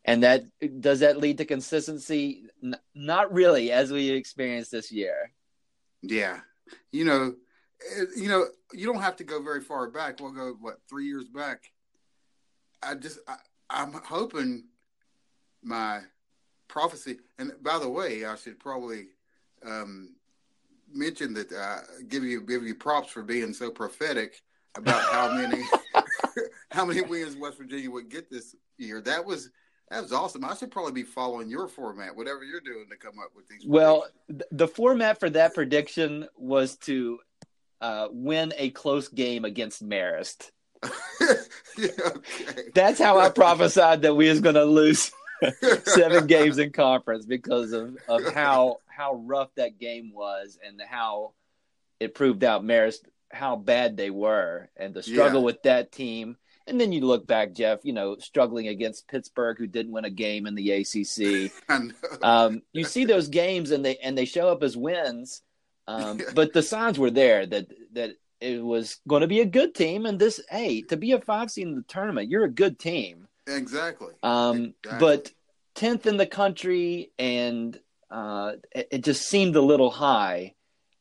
and 0.06 0.24
that 0.24 0.44
does 0.82 1.00
that 1.00 1.18
lead 1.18 1.38
to 1.38 1.46
consistency 1.46 2.44
N- 2.62 2.76
not 2.94 3.34
really 3.34 3.72
as 3.72 3.92
we 3.92 4.10
experienced 4.10 4.72
this 4.72 4.92
year 4.92 5.32
Yeah, 6.02 6.42
you 6.92 7.06
know, 7.06 7.34
eh, 7.98 8.04
you 8.18 8.28
know, 8.28 8.46
you 8.74 8.86
don't 8.86 9.02
have 9.02 9.16
to 9.16 9.24
go 9.24 9.42
very 9.42 9.62
far 9.62 9.90
back. 9.90 10.20
We'll 10.20 10.32
go 10.32 10.54
what 10.60 10.80
three 10.90 11.06
years 11.08 11.30
back. 11.30 11.72
I 12.84 12.96
just, 12.96 13.20
I, 13.28 13.38
I'm 13.74 13.94
hoping 13.94 14.66
my 15.64 16.02
prophecy. 16.68 17.18
And 17.40 17.52
by 17.62 17.80
the 17.80 17.90
way, 17.90 18.26
I 18.26 18.36
should 18.36 18.60
probably 18.60 19.08
um, 19.66 20.16
mention 20.94 21.34
that 21.34 21.52
uh, 21.52 21.80
give 22.08 22.24
you 22.24 22.42
give 22.42 22.64
you 22.64 22.76
props 22.76 23.12
for 23.12 23.24
being 23.24 23.54
so 23.54 23.72
prophetic 23.72 24.42
about 24.76 25.02
how 25.12 25.34
many 25.36 25.64
how 26.72 26.86
many 26.86 27.02
wins 27.02 27.36
West 27.36 27.58
Virginia 27.58 27.90
would 27.90 28.10
get 28.10 28.30
this 28.30 28.56
year. 28.78 29.02
That 29.02 29.26
was 29.26 29.50
that 29.90 30.02
was 30.02 30.12
awesome. 30.12 30.44
I 30.46 30.56
should 30.56 30.72
probably 30.72 30.94
be 30.94 31.04
following 31.04 31.50
your 31.50 31.68
format, 31.68 32.16
whatever 32.16 32.44
you're 32.44 32.62
doing 32.62 32.86
to 32.90 32.98
come 32.98 33.20
up 33.20 33.32
with 33.36 33.48
these. 33.48 33.64
Well, 33.66 34.08
the 34.52 34.68
format 34.68 35.20
for 35.20 35.30
that 35.32 35.54
prediction 35.54 36.28
was 36.36 36.78
to 36.78 37.20
uh, 37.82 38.08
win 38.12 38.54
a 38.58 38.70
close 38.72 39.08
game 39.08 39.46
against 39.46 39.88
Marist. 39.88 40.52
yeah, 41.78 41.88
okay. 42.06 42.70
That's 42.74 43.00
how 43.00 43.20
I 43.20 43.30
prophesied 43.30 44.02
that 44.04 44.16
we 44.16 44.30
was 44.30 44.42
going 44.42 44.56
to 44.56 44.66
lose 44.66 45.12
seven 45.86 46.28
games 46.28 46.58
in 46.58 46.72
conference 46.72 47.26
because 47.26 47.74
of, 47.74 47.98
of 48.08 48.34
how 48.34 48.78
how 48.88 49.16
rough 49.16 49.50
that 49.56 49.80
game 49.80 50.12
was 50.14 50.58
and 50.66 50.82
how 50.88 51.34
it 52.00 52.14
proved 52.14 52.44
out 52.44 52.64
Marist 52.64 53.00
how 53.34 53.56
bad 53.56 53.98
they 53.98 54.10
were 54.10 54.70
and 54.78 54.94
the 54.94 55.04
struggle 55.04 55.42
yeah. 55.42 55.46
with 55.46 55.64
that 55.64 55.92
team. 55.92 56.38
And 56.66 56.80
then 56.80 56.94
you 56.94 57.02
look 57.02 57.28
back, 57.28 57.54
Jeff, 57.54 57.80
you 57.84 57.92
know, 57.92 58.16
struggling 58.20 58.70
against 58.70 59.10
Pittsburgh, 59.10 59.58
who 59.58 59.68
didn't 59.68 59.92
win 59.92 60.06
a 60.06 60.10
game 60.10 60.46
in 60.46 60.56
the 60.56 60.72
ACC. 60.72 61.52
um, 62.24 62.62
you 62.72 62.86
see 62.86 63.04
those 63.04 63.28
games, 63.28 63.72
and 63.72 63.84
they 63.84 63.98
and 63.98 64.18
they 64.18 64.24
show 64.24 64.48
up 64.48 64.64
as 64.64 64.78
wins, 64.78 65.42
um, 65.88 66.22
but 66.34 66.54
the 66.54 66.64
signs 66.64 66.98
were 66.98 67.12
there 67.12 67.46
that 67.46 67.68
that 67.92 68.12
it 68.44 68.64
was 68.64 69.00
going 69.08 69.22
to 69.22 69.28
be 69.28 69.40
a 69.40 69.46
good 69.46 69.74
team. 69.74 70.06
And 70.06 70.20
this, 70.20 70.42
hey, 70.50 70.82
to 70.84 70.98
be 70.98 71.14
a 71.14 71.22
five 71.22 71.50
seed 71.50 71.68
in 71.68 71.76
the 71.76 71.84
tournament, 71.84 72.30
you're 72.30 72.44
a 72.44 72.52
good 72.52 72.78
team. 72.78 73.28
Exactly. 73.48 74.14
Um, 74.22 74.74
exactly. 74.84 75.00
But 75.00 75.32
tenth 75.76 76.06
in 76.06 76.18
the 76.18 76.26
country, 76.26 77.12
and 77.18 77.80
uh, 78.10 78.54
it, 78.72 78.88
it, 78.92 79.04
just 79.04 79.28
seemed 79.28 79.56
a 79.56 79.62
little 79.62 79.90
high. 79.90 80.54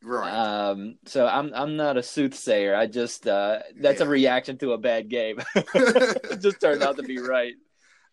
Right. 0.03 0.33
Um, 0.33 0.99
so 1.07 1.27
I'm 1.27 1.53
I'm 1.55 1.77
not 1.77 1.97
a 1.97 2.03
soothsayer. 2.03 2.75
I 2.75 2.87
just 2.87 3.27
uh, 3.27 3.61
that's 3.79 4.01
yeah. 4.01 4.07
a 4.07 4.09
reaction 4.09 4.59
to 4.59 4.73
a 4.73 4.79
bad 4.79 5.09
game. 5.09 5.41
it 5.55 6.41
just 6.41 6.61
turned 6.61 6.83
out 6.83 6.97
to 6.97 7.03
be 7.03 7.19
right. 7.19 7.55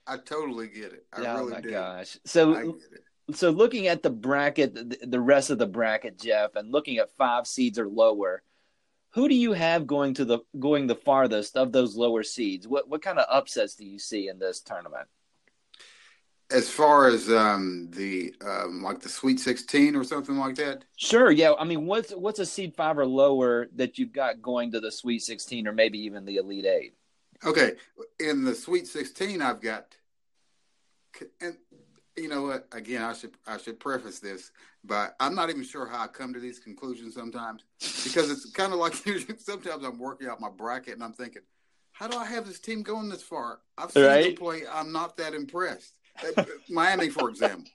I 0.05 0.17
totally 0.17 0.67
get 0.67 0.93
it. 0.93 1.05
I 1.13 1.25
oh 1.25 1.39
really 1.39 1.51
my 1.51 1.61
do. 1.61 1.69
gosh. 1.71 2.17
So 2.25 2.77
so 3.33 3.49
looking 3.49 3.87
at 3.87 4.03
the 4.03 4.09
bracket, 4.09 5.09
the 5.09 5.19
rest 5.19 5.49
of 5.49 5.57
the 5.57 5.67
bracket, 5.67 6.19
Jeff, 6.19 6.55
and 6.55 6.71
looking 6.71 6.97
at 6.97 7.15
five 7.17 7.47
seeds 7.47 7.79
or 7.79 7.87
lower, 7.87 8.43
who 9.11 9.27
do 9.27 9.35
you 9.35 9.53
have 9.53 9.87
going 9.87 10.13
to 10.15 10.25
the 10.25 10.39
going 10.59 10.87
the 10.87 10.95
farthest 10.95 11.57
of 11.57 11.71
those 11.71 11.95
lower 11.95 12.23
seeds? 12.23 12.67
What 12.67 12.89
what 12.89 13.01
kind 13.01 13.19
of 13.19 13.25
upsets 13.29 13.75
do 13.75 13.85
you 13.85 13.99
see 13.99 14.27
in 14.27 14.39
this 14.39 14.61
tournament? 14.61 15.07
as 16.51 16.69
far 16.69 17.07
as 17.07 17.29
um, 17.29 17.89
the 17.91 18.33
um, 18.41 18.81
like 18.81 18.99
the 18.99 19.09
Sweet 19.09 19.39
Sixteen 19.39 19.95
or 19.95 20.03
something 20.03 20.37
like 20.37 20.55
that. 20.55 20.83
Sure. 20.97 21.31
Yeah. 21.31 21.53
I 21.59 21.63
mean, 21.63 21.85
what's 21.85 22.11
what's 22.11 22.39
a 22.39 22.45
seed 22.45 22.75
five 22.75 22.97
or 22.97 23.05
lower 23.05 23.67
that 23.75 23.97
you've 23.97 24.13
got 24.13 24.41
going 24.41 24.71
to 24.71 24.79
the 24.79 24.91
Sweet 24.91 25.21
Sixteen 25.21 25.67
or 25.67 25.73
maybe 25.73 25.99
even 25.99 26.25
the 26.25 26.37
Elite 26.37 26.65
Eight? 26.65 26.95
Okay, 27.45 27.73
in 28.19 28.43
the 28.43 28.55
Sweet 28.55 28.87
Sixteen, 28.87 29.41
I've 29.41 29.61
got, 29.61 29.95
and 31.39 31.55
you 32.19 32.29
know 32.29 32.43
what? 32.43 32.67
Again, 32.71 33.03
I 33.03 33.13
should 33.13 33.31
I 33.47 33.57
should 33.57 33.79
preface 33.79 34.19
this, 34.19 34.51
but 34.83 35.15
I'm 35.19 35.35
not 35.35 35.49
even 35.49 35.63
sure 35.63 35.87
how 35.87 36.03
I 36.03 36.07
come 36.07 36.33
to 36.33 36.39
these 36.39 36.59
conclusions 36.59 37.15
sometimes 37.15 37.63
because 38.03 38.29
it's 38.29 38.49
kind 38.51 38.73
of 38.73 38.79
like 38.79 38.93
sometimes 39.37 39.83
I'm 39.83 39.97
working 39.97 40.27
out 40.27 40.39
my 40.39 40.49
bracket 40.49 40.93
and 40.93 41.03
I'm 41.03 41.13
thinking, 41.13 41.41
how 41.91 42.07
do 42.07 42.17
I 42.17 42.25
have 42.25 42.45
this 42.45 42.59
team 42.59 42.81
going 42.81 43.09
this 43.09 43.23
far? 43.23 43.59
I've 43.77 43.91
seen 43.91 44.03
right? 44.03 44.23
them 44.25 44.35
play. 44.35 44.63
I'm 44.71 44.91
not 44.91 45.17
that 45.17 45.33
impressed. 45.33 45.95
Miami, 46.69 47.09
for 47.09 47.29
example. 47.29 47.71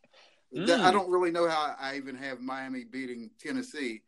Mm. 0.55 0.81
I 0.81 0.93
don't 0.93 1.11
really 1.11 1.31
know 1.31 1.49
how 1.49 1.75
I 1.81 1.97
even 1.97 2.15
have 2.17 2.41
Miami 2.41 2.85
beating 2.85 3.31
Tennessee, 3.41 4.03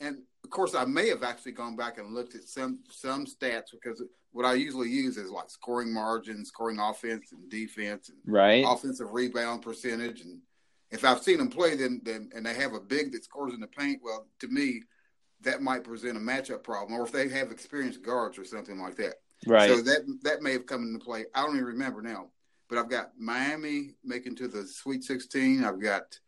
and 0.00 0.18
of 0.44 0.50
course, 0.50 0.74
I 0.74 0.84
may 0.84 1.08
have 1.08 1.22
actually 1.22 1.52
gone 1.52 1.76
back 1.76 1.98
and 1.98 2.14
looked 2.14 2.34
at 2.34 2.44
some 2.44 2.80
some 2.90 3.26
stats 3.26 3.72
because 3.72 4.02
what 4.32 4.44
I 4.44 4.54
usually 4.54 4.90
use 4.90 5.16
is 5.16 5.30
like 5.30 5.50
scoring 5.50 5.92
margin, 5.92 6.44
scoring 6.44 6.78
offense 6.78 7.32
and 7.32 7.50
defense, 7.50 8.10
and 8.10 8.18
right 8.26 8.64
offensive 8.66 9.12
rebound 9.12 9.62
percentage, 9.62 10.20
and 10.20 10.40
if 10.90 11.04
I've 11.04 11.22
seen 11.22 11.38
them 11.38 11.48
play, 11.48 11.74
then 11.74 12.00
then 12.04 12.30
and 12.34 12.46
they 12.46 12.54
have 12.54 12.74
a 12.74 12.80
big 12.80 13.12
that 13.12 13.24
scores 13.24 13.54
in 13.54 13.60
the 13.60 13.66
paint, 13.66 14.00
well, 14.02 14.26
to 14.40 14.48
me, 14.48 14.82
that 15.42 15.62
might 15.62 15.84
present 15.84 16.16
a 16.16 16.20
matchup 16.20 16.62
problem, 16.62 16.98
or 16.98 17.04
if 17.04 17.12
they 17.12 17.28
have 17.28 17.50
experienced 17.50 18.02
guards 18.02 18.38
or 18.38 18.44
something 18.44 18.78
like 18.78 18.96
that. 18.96 19.14
Right. 19.46 19.68
So 19.68 19.82
that 19.82 20.00
that 20.22 20.42
may 20.42 20.52
have 20.52 20.66
come 20.66 20.82
into 20.82 21.04
play. 21.04 21.24
I 21.34 21.42
don't 21.42 21.56
even 21.56 21.66
remember 21.66 22.02
now. 22.02 22.28
But 22.68 22.78
I've 22.78 22.90
got 22.90 23.12
Miami 23.16 23.94
making 24.04 24.34
to 24.36 24.48
the 24.48 24.66
Sweet 24.66 25.04
16. 25.04 25.64
I've 25.64 25.80
got 25.80 26.18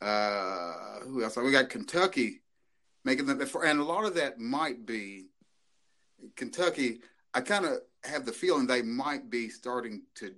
uh, 0.00 1.00
who 1.04 1.22
else? 1.22 1.36
We 1.36 1.52
got 1.52 1.70
Kentucky 1.70 2.42
making 3.04 3.26
them, 3.26 3.40
and 3.40 3.80
a 3.80 3.84
lot 3.84 4.04
of 4.04 4.14
that 4.14 4.38
might 4.38 4.86
be 4.86 5.26
Kentucky. 6.36 7.00
I 7.34 7.40
kind 7.40 7.64
of 7.64 7.78
have 8.04 8.26
the 8.26 8.32
feeling 8.32 8.66
they 8.66 8.82
might 8.82 9.30
be 9.30 9.48
starting 9.48 10.02
to 10.16 10.34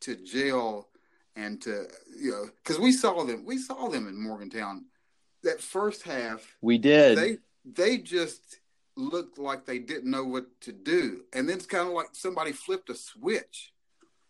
to 0.00 0.14
jail 0.14 0.88
and 1.34 1.60
to 1.62 1.86
you 2.16 2.30
know 2.30 2.46
because 2.62 2.78
we 2.78 2.92
saw 2.92 3.24
them 3.24 3.44
we 3.44 3.58
saw 3.58 3.88
them 3.88 4.06
in 4.06 4.20
Morgantown 4.22 4.84
that 5.42 5.60
first 5.60 6.02
half 6.02 6.56
we 6.60 6.78
did 6.78 7.18
they 7.18 7.38
they 7.64 7.98
just 7.98 8.60
looked 8.96 9.38
like 9.38 9.64
they 9.64 9.78
didn't 9.78 10.10
know 10.10 10.24
what 10.24 10.46
to 10.60 10.72
do 10.72 11.24
and 11.32 11.48
then 11.48 11.56
it's 11.56 11.66
kind 11.66 11.88
of 11.88 11.94
like 11.94 12.08
somebody 12.12 12.52
flipped 12.52 12.90
a 12.90 12.94
switch 12.94 13.72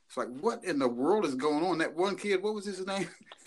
it's 0.08 0.16
like, 0.16 0.28
what 0.40 0.64
in 0.64 0.78
the 0.78 0.88
world 0.88 1.26
is 1.26 1.34
going 1.34 1.64
on? 1.64 1.78
That 1.78 1.94
one 1.94 2.16
kid, 2.16 2.42
what 2.42 2.54
was 2.54 2.64
his 2.64 2.86
name? 2.86 3.08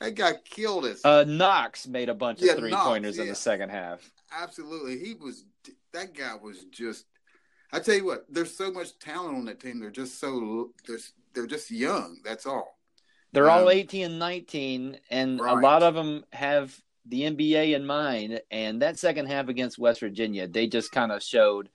that, 0.00 0.14
guy, 0.14 0.34
killed 0.44 0.84
us. 0.84 1.04
Uh, 1.04 1.24
Knox 1.26 1.86
made 1.86 2.08
a 2.08 2.14
bunch 2.14 2.40
yeah, 2.40 2.52
of 2.52 2.58
three 2.58 2.70
Knox, 2.70 2.84
pointers 2.84 3.16
yeah. 3.16 3.22
in 3.22 3.28
the 3.28 3.34
second 3.34 3.70
half. 3.70 4.10
Absolutely, 4.36 4.98
he 4.98 5.14
was. 5.14 5.44
That 5.92 6.14
guy 6.14 6.34
was 6.40 6.64
just. 6.70 7.06
I 7.72 7.80
tell 7.80 7.94
you 7.94 8.04
what, 8.04 8.26
there's 8.28 8.54
so 8.54 8.70
much 8.70 8.98
talent 8.98 9.36
on 9.36 9.44
that 9.46 9.60
team. 9.60 9.80
They're 9.80 9.90
just 9.90 10.20
so 10.20 10.72
they're 10.86 10.98
they're 11.34 11.46
just 11.46 11.70
young. 11.70 12.18
That's 12.24 12.46
all. 12.46 12.78
They're 13.32 13.50
um, 13.50 13.62
all 13.62 13.70
18 13.70 14.04
and 14.04 14.18
19, 14.18 14.98
and 15.10 15.40
right. 15.40 15.56
a 15.56 15.60
lot 15.60 15.82
of 15.82 15.94
them 15.94 16.24
have 16.32 16.76
the 17.06 17.22
NBA 17.22 17.74
in 17.74 17.86
mind. 17.86 18.40
And 18.50 18.82
that 18.82 18.98
second 18.98 19.26
half 19.26 19.48
against 19.48 19.78
West 19.78 20.00
Virginia, 20.00 20.46
they 20.46 20.66
just 20.66 20.92
kind 20.92 21.10
of 21.10 21.22
showed, 21.22 21.68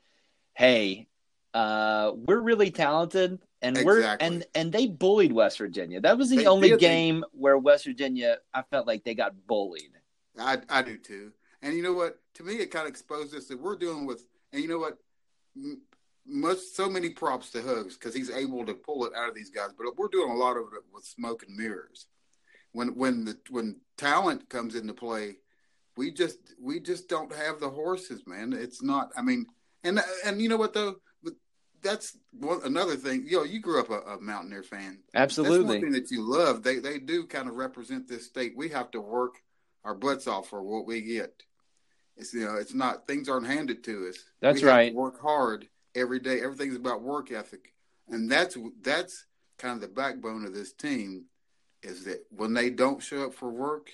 hey, 0.54 1.08
uh, 1.54 2.12
we're 2.16 2.40
really 2.40 2.72
talented, 2.72 3.40
and 3.62 3.78
exactly. 3.78 4.02
we're 4.02 4.18
and 4.20 4.46
and 4.54 4.72
they 4.72 4.88
bullied 4.88 5.32
West 5.32 5.58
Virginia. 5.58 6.00
That 6.00 6.18
was 6.18 6.30
the 6.30 6.38
they 6.38 6.46
only 6.46 6.70
did. 6.70 6.80
game 6.80 7.24
where 7.32 7.58
West 7.58 7.86
Virginia 7.86 8.38
I 8.54 8.64
felt 8.64 8.88
like 8.88 9.04
they 9.04 9.16
got 9.16 9.34
bullied. 9.48 9.92
I 10.40 10.60
I 10.70 10.82
do 10.82 10.98
too. 10.98 11.32
And 11.62 11.76
you 11.76 11.82
know 11.82 11.94
what? 11.94 12.20
To 12.36 12.44
me, 12.44 12.54
it 12.56 12.72
kind 12.72 12.86
of 12.86 12.90
exposed 12.90 13.36
us 13.36 13.48
that 13.48 13.60
we're 13.60 13.76
dealing 13.76 14.06
with. 14.06 14.26
And 14.54 14.62
you 14.62 14.70
know 14.70 14.78
what? 14.78 14.98
Much 16.26 16.60
so 16.60 16.90
many 16.90 17.10
props 17.10 17.50
to 17.52 17.62
Hugs 17.62 17.96
because 17.96 18.14
he's 18.14 18.30
able 18.30 18.66
to 18.66 18.74
pull 18.74 19.06
it 19.06 19.14
out 19.16 19.30
of 19.30 19.36
these 19.36 19.50
guys. 19.50 19.70
But 19.76 19.98
we're 19.98 20.10
doing 20.10 20.30
a 20.32 20.36
lot 20.36 20.58
of 20.58 20.66
it 20.74 20.84
with 20.94 21.06
smoke 21.06 21.44
and 21.48 21.56
mirrors. 21.56 22.06
When 22.74 22.90
when 22.90 23.26
the 23.26 23.38
when 23.50 23.78
talent 23.98 24.50
comes 24.50 24.76
into 24.76 24.94
play, 24.94 25.38
we 25.96 26.12
just 26.12 26.38
we 26.62 26.80
just 26.80 27.10
don't 27.10 27.34
have 27.34 27.60
the 27.60 27.70
horses, 27.70 28.28
man. 28.28 28.54
It's 28.54 28.84
not. 28.84 29.12
I 29.18 29.24
mean, 29.24 29.48
and 29.84 30.00
and 30.26 30.40
you 30.42 30.50
know 30.50 30.58
what 30.58 30.74
though 30.74 30.98
that's 31.82 32.18
one 32.32 32.62
another 32.64 32.96
thing. 32.96 33.26
You 33.28 33.38
know, 33.38 33.44
you 33.44 33.60
grew 33.60 33.80
up 33.80 33.90
a, 33.90 34.00
a 34.12 34.22
Mountaineer 34.22 34.64
fan. 34.64 35.00
Absolutely, 35.14 35.58
that's 35.58 35.70
one 35.70 35.82
thing 35.82 35.92
that 35.92 36.12
you 36.12 36.22
love. 36.22 36.64
They 36.64 36.80
they 36.80 37.00
do 37.00 37.26
kind 37.26 37.48
of 37.48 37.56
represent 37.56 38.08
this 38.08 38.26
state. 38.26 38.54
We 38.56 38.70
have 38.70 38.92
to 38.92 39.02
work 39.02 39.36
our 39.84 39.96
butts 39.96 40.28
off 40.28 40.50
for 40.50 40.62
what 40.62 40.86
we 40.86 41.02
get. 41.02 41.44
It's 42.18 42.34
you 42.34 42.46
know, 42.46 42.56
it's 42.56 42.74
not 42.74 43.08
things 43.08 43.30
aren't 43.30 43.48
handed 43.48 43.84
to 43.86 44.08
us. 44.10 44.18
That's 44.42 44.64
right. 44.64 44.94
work 44.94 45.22
hard 45.22 45.68
every 45.96 46.20
day. 46.20 46.42
Everything's 46.42 46.76
about 46.76 47.02
work 47.02 47.32
ethic, 47.32 47.74
and 48.10 48.30
that's 48.30 48.58
that's 48.82 49.26
kind 49.58 49.76
of 49.76 49.82
the 49.82 49.88
backbone 49.88 50.46
of 50.46 50.54
this 50.54 50.74
team. 50.74 51.26
Is 51.84 52.06
that 52.06 52.26
when 52.32 52.54
they 52.54 52.72
don't 52.72 53.04
show 53.04 53.26
up 53.26 53.36
for 53.36 53.50
work, 53.50 53.90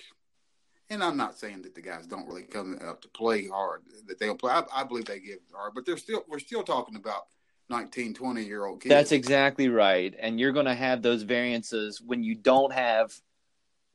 and 0.88 1.04
I'm 1.04 1.18
not 1.18 1.38
saying 1.38 1.62
that 1.62 1.74
the 1.74 1.82
guys 1.82 2.06
don't 2.06 2.26
really 2.26 2.42
come 2.42 2.78
out 2.82 3.02
to 3.02 3.08
play 3.08 3.46
hard, 3.46 3.82
that 4.06 4.18
they 4.18 4.26
don't 4.26 4.40
play. 4.40 4.52
I, 4.52 4.64
I 4.74 4.84
believe 4.84 5.04
they 5.04 5.20
give 5.20 5.40
hard, 5.54 5.72
but 5.74 5.84
they're 5.84 5.98
still 5.98 6.24
we're 6.26 6.38
still 6.38 6.62
talking 6.62 6.96
about 6.96 7.26
19, 7.70 8.14
20 8.14 8.44
year 8.44 8.64
old 8.64 8.80
kids. 8.80 8.90
That's 8.90 9.12
exactly 9.12 9.68
right. 9.68 10.14
And 10.18 10.38
you're 10.38 10.52
going 10.52 10.66
to 10.66 10.74
have 10.74 11.02
those 11.02 11.22
variances 11.22 12.00
when 12.00 12.22
you 12.22 12.34
don't 12.34 12.72
have 12.72 13.14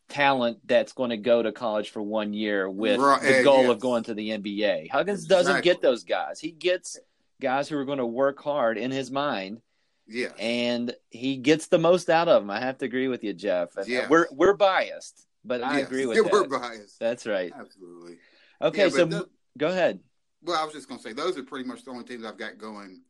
talent 0.09 0.57
that's 0.65 0.93
going 0.93 1.11
to 1.11 1.17
go 1.17 1.41
to 1.41 1.51
college 1.51 1.91
for 1.91 2.01
one 2.01 2.33
year 2.33 2.69
with 2.69 2.99
right, 2.99 3.21
the 3.21 3.39
eh, 3.39 3.43
goal 3.43 3.63
yes. 3.63 3.69
of 3.69 3.79
going 3.79 4.03
to 4.03 4.13
the 4.13 4.29
NBA. 4.29 4.89
Huggins 4.89 5.23
exactly. 5.23 5.35
doesn't 5.35 5.63
get 5.63 5.81
those 5.81 6.03
guys. 6.03 6.39
He 6.39 6.51
gets 6.51 6.99
guys 7.39 7.69
who 7.69 7.77
are 7.77 7.85
going 7.85 7.99
to 7.99 8.05
work 8.05 8.41
hard 8.41 8.77
in 8.77 8.91
his 8.91 9.11
mind. 9.11 9.61
Yeah. 10.07 10.29
And 10.39 10.93
he 11.11 11.38
gets 11.38 11.67
the 11.67 11.77
most 11.77 12.09
out 12.09 12.27
of 12.27 12.41
them. 12.41 12.49
I 12.49 12.59
have 12.59 12.79
to 12.79 12.85
agree 12.85 13.07
with 13.07 13.23
you, 13.23 13.33
Jeff. 13.33 13.77
Uh, 13.77 13.83
yeah. 13.85 14.07
We're 14.09 14.25
we're 14.31 14.55
biased, 14.55 15.27
but 15.45 15.61
I 15.61 15.77
yes. 15.77 15.88
agree 15.88 16.07
with 16.07 16.17
yeah, 16.17 16.23
that. 16.23 16.31
We're 16.31 16.59
biased. 16.59 16.99
That's 16.99 17.27
right. 17.27 17.53
Absolutely. 17.55 18.17
Okay, 18.59 18.85
yeah, 18.85 18.89
so 18.89 19.05
the, 19.05 19.29
go 19.57 19.67
ahead. 19.67 19.99
Well, 20.41 20.59
I 20.59 20.65
was 20.65 20.73
just 20.73 20.88
going 20.88 20.99
to 20.99 21.03
say 21.07 21.13
those 21.13 21.38
are 21.38 21.43
pretty 21.43 21.67
much 21.67 21.83
the 21.85 21.91
only 21.91 22.05
teams 22.05 22.25
I've 22.25 22.38
got 22.38 22.57
going 22.57 23.01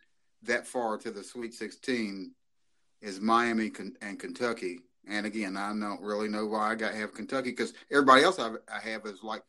that 0.43 0.67
far 0.67 0.98
to 0.98 1.12
the 1.12 1.24
Sweet 1.24 1.53
16 1.53 2.31
is 3.01 3.19
Miami 3.19 3.72
and 4.01 4.19
Kentucky. 4.19 4.79
And 5.08 5.25
again, 5.25 5.58
I 5.58 5.69
don't 5.69 6.01
really 6.01 6.27
know 6.27 6.46
why 6.46 6.72
I 6.72 6.75
got 6.75 6.93
have 6.93 7.13
Kentucky 7.13 7.51
because 7.51 7.74
everybody 7.91 8.24
else 8.24 8.39
I, 8.39 8.51
I 8.74 8.79
have 8.79 9.05
is 9.05 9.24
like 9.24 9.43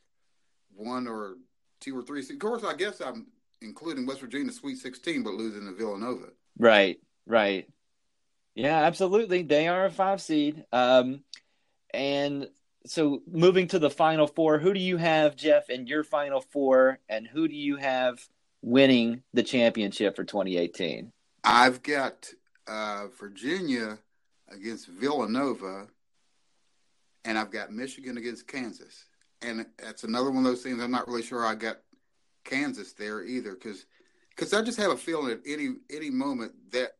one 0.75 1.07
or 1.07 1.37
two 1.81 1.99
or 1.99 2.03
three. 2.03 2.21
Of 2.21 2.39
course, 2.39 2.65
I 2.65 2.75
guess 2.75 3.01
I'm 3.01 3.27
including 3.61 4.07
West 4.07 4.21
Virginia 4.21 4.53
Sweet 4.53 4.79
16, 4.79 5.23
but 5.23 5.35
losing 5.35 5.67
to 5.67 5.75
Villanova. 5.75 6.29
Right, 6.59 6.99
right. 7.27 7.69
Yeah, 8.55 8.83
absolutely. 8.83 9.43
They 9.43 9.69
are 9.69 9.87
a 9.87 9.91
five 9.91 10.21
seed. 10.21 10.65
Um, 10.73 11.23
and 11.93 12.49
so 12.87 13.23
moving 13.31 13.69
to 13.69 13.79
the 13.79 13.91
final 13.91 14.27
four, 14.27 14.59
who 14.59 14.73
do 14.73 14.81
you 14.81 14.97
have, 14.97 15.37
Jeff, 15.37 15.69
in 15.69 15.87
your 15.87 16.05
final 16.05 16.41
four, 16.41 16.99
and 17.09 17.27
who 17.27 17.49
do 17.49 17.55
you 17.55 17.77
have 17.77 18.27
winning 18.63 19.23
the 19.33 19.43
championship 19.43 20.17
for 20.17 20.25
2018? 20.25 21.13
I've 21.45 21.83
got 21.83 22.31
uh, 22.67 23.07
Virginia 23.19 23.99
against 24.49 24.89
Villanova, 24.89 25.87
and 27.25 27.39
I've 27.39 27.51
got 27.51 27.73
Michigan 27.73 28.17
against 28.19 28.47
Kansas. 28.47 29.07
And 29.43 29.67
that's 29.79 30.05
another 30.05 30.31
one 30.31 30.45
of 30.45 30.45
those 30.45 30.63
things 30.63 30.83
I'm 30.83 30.91
not 30.91 31.09
really 31.09 31.23
sure 31.23 31.45
I 31.45 31.55
got 31.55 31.79
Kansas 32.45 32.93
there 32.93 33.25
either 33.25 33.55
because 33.55 33.87
because 34.31 34.53
I 34.53 34.63
just 34.63 34.79
have 34.79 34.91
a 34.91 34.97
feeling 34.97 35.33
at 35.33 35.41
any 35.47 35.75
any 35.91 36.11
moment 36.11 36.53
that 36.73 36.93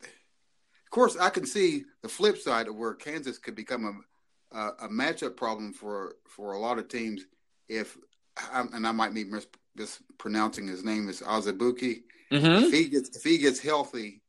of 0.00 0.90
course 0.90 1.16
I 1.18 1.30
can 1.30 1.46
see 1.46 1.84
the 2.02 2.08
flip 2.08 2.38
side 2.38 2.68
of 2.68 2.76
where 2.76 2.94
Kansas 2.94 3.38
could 3.38 3.54
become 3.54 3.84
a 3.84 3.92
a, 4.52 4.68
a 4.82 4.88
matchup 4.88 5.36
problem 5.36 5.72
for 5.72 6.16
for 6.26 6.52
a 6.52 6.58
lot 6.58 6.78
of 6.78 6.88
teams 6.88 7.24
if 7.68 7.96
and 8.52 8.86
I 8.86 8.92
might 8.92 9.14
be 9.14 9.24
mis- 9.24 9.46
mispronouncing 9.76 10.66
his 10.66 10.84
name 10.84 11.08
is 11.08 11.20
Azubuike. 11.20 12.02
Mm-hmm. 12.30 12.64
If 12.64 12.72
he 12.72 12.88
gets 12.88 13.16
if 13.16 13.22
he 13.22 13.38
gets 13.38 13.60
healthy, 13.60 14.22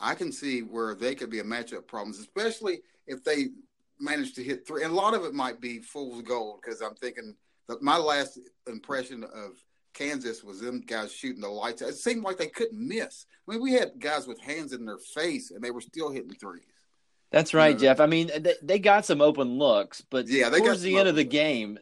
I 0.00 0.14
can 0.14 0.32
see 0.32 0.60
where 0.60 0.94
they 0.94 1.14
could 1.14 1.30
be 1.30 1.40
a 1.40 1.44
matchup 1.44 1.86
problems, 1.86 2.18
especially 2.18 2.80
if 3.06 3.22
they 3.24 3.48
manage 4.00 4.34
to 4.34 4.42
hit 4.42 4.66
three. 4.66 4.82
And 4.82 4.92
a 4.92 4.96
lot 4.96 5.14
of 5.14 5.24
it 5.24 5.34
might 5.34 5.60
be 5.60 5.78
fool's 5.80 6.22
gold 6.22 6.60
because 6.62 6.80
I'm 6.80 6.94
thinking 6.94 7.34
that 7.68 7.82
my 7.82 7.96
last 7.96 8.38
impression 8.66 9.24
of 9.24 9.52
Kansas 9.94 10.42
was 10.42 10.60
them 10.60 10.80
guys 10.80 11.12
shooting 11.12 11.40
the 11.40 11.48
lights. 11.48 11.80
It 11.80 11.94
seemed 11.94 12.24
like 12.24 12.36
they 12.36 12.48
couldn't 12.48 12.88
miss. 12.88 13.26
I 13.46 13.52
mean, 13.52 13.62
we 13.62 13.72
had 13.72 13.98
guys 13.98 14.26
with 14.26 14.40
hands 14.40 14.72
in 14.72 14.84
their 14.84 14.98
face 14.98 15.50
and 15.50 15.62
they 15.62 15.70
were 15.70 15.80
still 15.80 16.10
hitting 16.10 16.34
threes. 16.34 16.64
That's 17.30 17.54
right, 17.54 17.68
you 17.68 17.74
know? 17.74 17.80
Jeff. 17.80 18.00
I 18.00 18.06
mean, 18.06 18.30
they, 18.38 18.54
they, 18.62 18.78
got 18.78 19.04
some 19.04 19.20
open 19.20 19.58
looks, 19.58 20.02
but 20.02 20.28
yeah, 20.28 20.50
they 20.50 20.60
towards 20.60 20.82
the 20.82 20.98
end 20.98 21.08
of 21.08 21.16
the 21.16 21.24
game, 21.24 21.78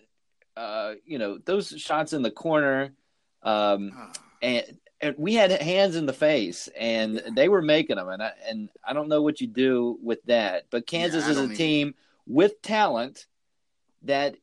uh, 0.56 0.94
you 1.04 1.18
know, 1.18 1.38
those 1.44 1.68
shots 1.76 2.12
in 2.12 2.22
the 2.22 2.30
corner, 2.30 2.94
um, 3.42 3.92
and, 4.40 4.64
and 5.00 5.14
we 5.18 5.34
had 5.34 5.50
hands 5.50 5.96
in 5.96 6.06
the 6.06 6.12
face, 6.12 6.68
and 6.78 7.20
they 7.34 7.48
were 7.48 7.62
making 7.62 7.96
them. 7.96 8.08
And 8.08 8.22
I, 8.22 8.32
and 8.48 8.68
I 8.86 8.92
don't 8.92 9.08
know 9.08 9.22
what 9.22 9.40
you 9.40 9.46
do 9.46 9.98
with 10.02 10.22
that, 10.24 10.66
but 10.70 10.86
Kansas 10.86 11.24
yeah, 11.24 11.32
is 11.32 11.38
a 11.38 11.54
team 11.54 11.94
with 12.26 12.62
talent 12.62 13.26
that 14.02 14.36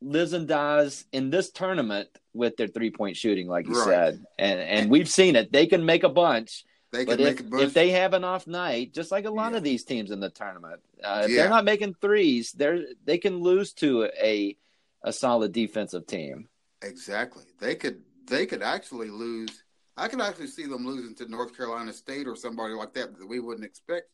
lives 0.00 0.32
and 0.32 0.48
dies 0.48 1.04
in 1.12 1.30
this 1.30 1.50
tournament 1.50 2.08
with 2.34 2.56
their 2.56 2.66
three 2.66 2.90
point 2.90 3.16
shooting, 3.16 3.46
like 3.46 3.66
you 3.66 3.74
right. 3.74 3.84
said, 3.84 4.26
and 4.38 4.60
and 4.60 4.90
we've 4.90 5.08
seen 5.08 5.36
it. 5.36 5.52
They 5.52 5.66
can 5.66 5.84
make 5.84 6.02
a 6.02 6.08
bunch. 6.08 6.64
They 6.90 7.06
but 7.06 7.20
if, 7.20 7.40
if 7.54 7.72
they 7.72 7.92
have 7.92 8.12
an 8.12 8.22
off 8.22 8.46
night, 8.46 8.92
just 8.92 9.10
like 9.10 9.24
a 9.24 9.30
lot 9.30 9.52
yeah. 9.52 9.58
of 9.58 9.64
these 9.64 9.82
teams 9.84 10.10
in 10.10 10.20
the 10.20 10.28
tournament, 10.28 10.80
uh, 11.02 11.22
if 11.24 11.30
yeah. 11.30 11.42
they're 11.42 11.50
not 11.50 11.64
making 11.64 11.94
threes, 11.94 12.52
they're 12.52 12.80
they 13.04 13.18
can 13.18 13.38
lose 13.38 13.72
to 13.74 14.10
a 14.22 14.56
a 15.02 15.12
solid 15.12 15.52
defensive 15.52 16.06
team. 16.06 16.48
Exactly. 16.82 17.44
They 17.60 17.76
could 17.76 18.02
they 18.26 18.46
could 18.46 18.62
actually 18.62 19.10
lose. 19.10 19.62
I 19.96 20.08
could 20.08 20.20
actually 20.20 20.46
see 20.46 20.66
them 20.66 20.86
losing 20.86 21.14
to 21.16 21.30
North 21.30 21.56
Carolina 21.56 21.92
State 21.92 22.26
or 22.26 22.36
somebody 22.36 22.74
like 22.74 22.94
that 22.94 23.18
that 23.18 23.28
we 23.28 23.40
wouldn't 23.40 23.66
expect. 23.66 24.08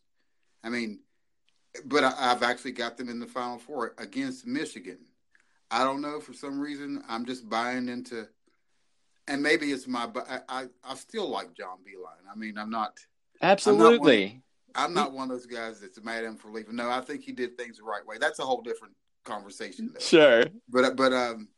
I 0.65 0.71
mean, 0.71 1.01
but 1.85 2.05
I, 2.05 2.11
have 2.11 2.43
actually 2.43 2.73
got 2.73 2.97
them 2.97 3.09
in 3.09 3.21
the 3.21 3.27
Final 3.27 3.59
Four 3.59 3.95
against 3.99 4.47
Michigan. 4.47 4.99
I 5.71 5.85
don't 5.85 6.01
know 6.01 6.21
for 6.21 6.33
some 6.33 6.59
reason 6.59 7.03
I'm 7.09 7.25
just 7.25 7.49
buying 7.49 7.89
into, 7.89 8.27
and 9.27 9.43
maybe 9.43 9.71
it's 9.71 9.87
my. 9.87 10.09
I 10.29 10.41
I, 10.49 10.67
I 10.83 10.95
still 10.95 11.29
like 11.29 11.55
John 11.55 11.79
Beilein. 11.79 12.31
I 12.31 12.37
mean, 12.37 12.59
I'm 12.59 12.71
not 12.71 12.99
absolutely. 13.43 14.43
I'm 14.75 14.95
not, 14.95 15.05
one, 15.05 15.11
I'm 15.11 15.11
not 15.11 15.13
one 15.13 15.31
of 15.31 15.37
those 15.37 15.47
guys 15.47 15.81
that's 15.81 16.03
mad 16.03 16.25
at 16.25 16.25
him 16.25 16.37
for 16.37 16.51
leaving. 16.51 16.77
No, 16.77 16.91
I 16.91 17.03
think 17.03 17.23
he 17.23 17.33
did 17.33 17.57
things 17.57 17.77
the 17.77 17.85
right 17.85 18.05
way. 18.07 18.17
That's 18.19 18.39
a 18.39 18.45
whole 18.45 18.63
different 18.63 18.95
conversation. 19.25 19.91
Though. 19.93 20.01
Sure, 20.01 20.45
but 20.69 20.97
but 20.97 21.13
um, 21.13 21.49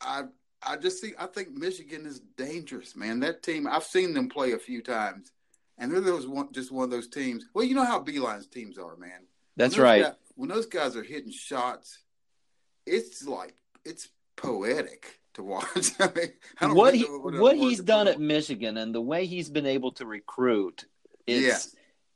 I 0.00 0.24
I 0.62 0.76
just 0.76 1.00
see. 1.00 1.12
I 1.18 1.26
think 1.26 1.50
Michigan 1.56 2.06
is 2.06 2.20
dangerous, 2.36 2.94
man. 2.94 3.20
That 3.20 3.42
team. 3.42 3.66
I've 3.66 3.84
seen 3.84 4.14
them 4.14 4.28
play 4.28 4.52
a 4.52 4.58
few 4.58 4.82
times, 4.82 5.32
and 5.78 5.90
they're 5.90 6.00
those 6.00 6.26
one, 6.26 6.52
just 6.52 6.70
one 6.70 6.84
of 6.84 6.90
those 6.90 7.08
teams. 7.08 7.46
Well, 7.54 7.64
you 7.64 7.74
know 7.74 7.84
how 7.84 8.02
Beilein's 8.02 8.46
teams 8.46 8.78
are, 8.78 8.96
man. 8.96 9.26
That's 9.56 9.78
right. 9.78 10.02
Guys, 10.02 10.14
when 10.34 10.48
those 10.48 10.66
guys 10.66 10.96
are 10.96 11.02
hitting 11.02 11.32
shots 11.32 11.98
it's 12.86 13.26
like 13.26 13.54
it's 13.84 14.08
poetic 14.36 15.20
to 15.34 15.42
watch. 15.42 15.90
I 16.00 16.10
mean, 16.14 16.74
what 16.76 16.94
he 16.94 17.04
what, 17.04 17.34
what 17.34 17.56
he's 17.56 17.80
done 17.80 18.08
at 18.08 18.20
Michigan 18.20 18.76
and 18.76 18.94
the 18.94 19.00
way 19.00 19.26
he's 19.26 19.48
been 19.48 19.66
able 19.66 19.92
to 19.92 20.06
recruit 20.06 20.86
is. 21.26 21.44
Yeah. 21.44 21.58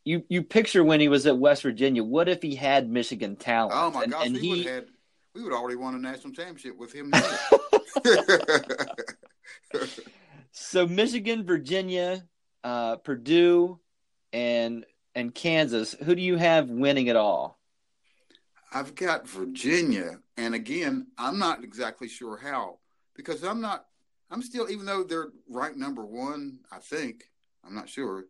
You, 0.07 0.23
you 0.29 0.43
picture 0.43 0.85
when 0.85 1.01
he 1.01 1.09
was 1.09 1.27
at 1.27 1.39
West 1.39 1.63
Virginia. 1.63 2.05
What 2.05 2.29
if 2.29 2.43
he 2.43 2.55
had 2.55 2.91
Michigan 2.91 3.37
talent? 3.37 3.73
Oh 3.75 3.91
my 3.91 4.05
gosh, 4.05 4.27
and, 4.27 4.37
he, 4.37 4.51
would 4.51 4.67
had, 4.67 4.87
we 5.35 5.43
would 5.43 5.53
already 5.53 5.77
won 5.77 5.95
a 5.95 5.99
national 5.99 6.33
championship 6.33 6.79
with 6.79 6.93
him. 6.93 7.13
so 10.53 10.87
Michigan, 10.87 11.45
Virginia, 11.45 12.25
uh, 12.63 12.97
Purdue, 12.97 13.81
and 14.33 14.87
and 15.15 15.35
Kansas. 15.35 15.95
Who 16.05 16.15
do 16.15 16.23
you 16.23 16.37
have 16.37 16.71
winning 16.71 17.09
it 17.09 17.17
all? 17.17 17.59
I've 18.73 18.95
got 18.95 19.29
Virginia, 19.29 20.19
and 20.37 20.55
again, 20.55 21.09
I'm 21.19 21.39
not 21.39 21.63
exactly 21.63 22.09
sure 22.09 22.37
how 22.37 22.79
because 23.15 23.43
I'm 23.43 23.61
not. 23.61 23.87
I'm 24.31 24.43
still, 24.43 24.71
even 24.71 24.87
though 24.87 25.05
they're 25.05 25.29
ranked 25.49 25.77
number 25.77 26.05
one, 26.05 26.59
I 26.73 26.79
think 26.79 27.25
I'm 27.65 27.75
not 27.75 27.89
sure. 27.89 28.25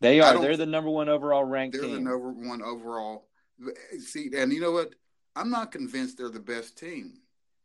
They 0.00 0.20
are. 0.20 0.38
They're 0.38 0.56
the 0.56 0.66
number 0.66 0.90
one 0.90 1.08
overall 1.08 1.44
ranked. 1.44 1.76
They're 1.76 1.86
team. 1.86 1.94
the 2.04 2.10
number 2.10 2.32
one 2.32 2.62
overall. 2.62 3.28
See, 3.98 4.30
and 4.36 4.52
you 4.52 4.60
know 4.60 4.72
what? 4.72 4.94
I'm 5.34 5.50
not 5.50 5.72
convinced 5.72 6.18
they're 6.18 6.28
the 6.28 6.40
best 6.40 6.78
team, 6.78 7.14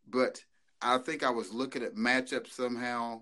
but 0.07 0.43
I 0.81 0.97
think 0.99 1.23
I 1.23 1.29
was 1.29 1.53
looking 1.53 1.83
at 1.83 1.95
matchups 1.95 2.51
somehow. 2.51 3.21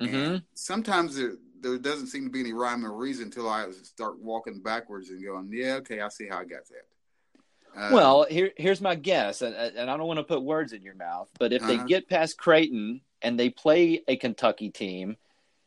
Mm-hmm. 0.00 0.38
sometimes 0.54 1.14
there, 1.14 1.34
there 1.60 1.78
doesn't 1.78 2.08
seem 2.08 2.24
to 2.24 2.30
be 2.30 2.40
any 2.40 2.52
rhyme 2.52 2.84
or 2.84 2.92
reason 2.92 3.26
until 3.26 3.48
I 3.48 3.70
start 3.84 4.18
walking 4.18 4.60
backwards 4.60 5.08
and 5.10 5.24
going, 5.24 5.50
"Yeah, 5.52 5.74
okay, 5.74 6.00
I 6.00 6.08
see 6.08 6.26
how 6.26 6.38
I 6.38 6.44
got 6.44 6.62
that." 6.68 7.80
Uh, 7.80 7.90
well, 7.92 8.26
here 8.28 8.50
here's 8.56 8.80
my 8.80 8.96
guess, 8.96 9.42
and, 9.42 9.54
and 9.54 9.88
I 9.88 9.96
don't 9.96 10.08
want 10.08 10.18
to 10.18 10.24
put 10.24 10.42
words 10.42 10.72
in 10.72 10.82
your 10.82 10.96
mouth, 10.96 11.28
but 11.38 11.52
if 11.52 11.62
uh-huh. 11.62 11.76
they 11.76 11.88
get 11.88 12.08
past 12.08 12.38
Creighton 12.38 13.02
and 13.22 13.38
they 13.38 13.50
play 13.50 14.02
a 14.08 14.16
Kentucky 14.16 14.70
team, 14.70 15.16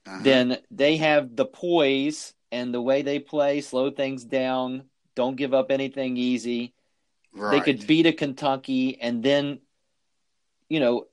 uh-huh. 0.05 0.19
then 0.23 0.57
they 0.71 0.97
have 0.97 1.35
the 1.37 1.45
poise 1.45 2.33
and 2.51 2.73
the 2.73 2.81
way 2.81 3.01
they 3.01 3.19
play, 3.19 3.61
slow 3.61 3.89
things 3.89 4.23
down, 4.23 4.83
don't 5.15 5.35
give 5.35 5.53
up 5.53 5.71
anything 5.71 6.17
easy. 6.17 6.73
Right. 7.33 7.51
They 7.51 7.71
could 7.71 7.87
beat 7.87 8.05
a 8.05 8.13
Kentucky 8.13 8.99
and 8.99 9.21
then, 9.21 9.59
you 10.69 10.79
know, 10.79 11.07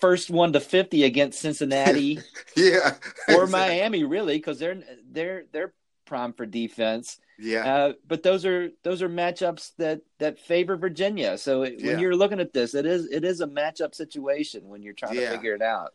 first 0.00 0.30
one 0.30 0.52
to 0.54 0.60
fifty 0.60 1.04
against 1.04 1.40
Cincinnati, 1.40 2.18
yeah, 2.56 2.94
or 3.28 3.46
Miami, 3.46 4.04
really, 4.04 4.36
because 4.36 4.58
they're 4.58 4.82
they're 5.10 5.44
they're 5.52 5.72
prime 6.08 6.32
for 6.32 6.46
defense. 6.46 7.18
Yeah. 7.38 7.72
Uh, 7.72 7.92
but 8.06 8.24
those 8.24 8.44
are 8.44 8.70
those 8.82 9.00
are 9.02 9.08
matchups 9.08 9.72
that 9.76 10.00
that 10.18 10.40
favor 10.40 10.76
Virginia. 10.76 11.38
So 11.38 11.62
it, 11.62 11.76
yeah. 11.78 11.92
when 11.92 12.00
you're 12.00 12.16
looking 12.16 12.40
at 12.40 12.52
this, 12.52 12.74
it 12.74 12.86
is 12.86 13.06
it 13.06 13.24
is 13.24 13.40
a 13.40 13.46
matchup 13.46 13.94
situation 13.94 14.68
when 14.68 14.82
you're 14.82 14.94
trying 14.94 15.14
yeah. 15.14 15.30
to 15.30 15.36
figure 15.36 15.54
it 15.54 15.62
out. 15.62 15.94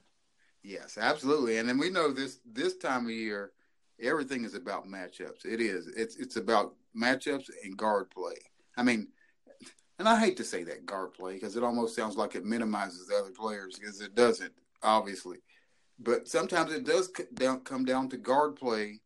Yes, 0.64 0.98
absolutely. 0.98 1.58
And 1.58 1.68
then 1.68 1.78
we 1.78 1.90
know 1.90 2.12
this 2.12 2.40
this 2.46 2.78
time 2.78 3.06
of 3.06 3.12
year, 3.12 3.52
everything 4.02 4.46
is 4.46 4.56
about 4.56 4.88
matchups. 4.88 5.46
It 5.46 5.60
is. 5.60 5.88
It's 5.88 6.16
it's 6.16 6.38
about 6.38 6.76
matchups 6.96 7.50
and 7.64 7.76
guard 7.76 8.10
play. 8.10 8.38
I 8.78 8.84
mean, 8.84 9.10
and 10.04 10.10
I 10.10 10.20
hate 10.20 10.36
to 10.36 10.44
say 10.44 10.66
that 10.66 10.86
guard 10.86 11.14
play 11.14 11.36
because 11.36 11.56
it 11.56 11.64
almost 11.64 11.96
sounds 11.96 12.18
like 12.18 12.36
it 12.36 12.44
minimizes 12.44 13.08
the 13.08 13.16
other 13.16 13.32
players 13.32 13.80
because 13.80 14.02
it 14.02 14.16
doesn't, 14.16 14.52
obviously. 14.82 15.38
But 15.98 16.28
sometimes 16.28 16.74
it 16.74 16.84
does 16.84 17.10
come 17.64 17.86
down 17.86 18.10
to 18.10 18.18
guard 18.18 18.58
play 18.58 19.00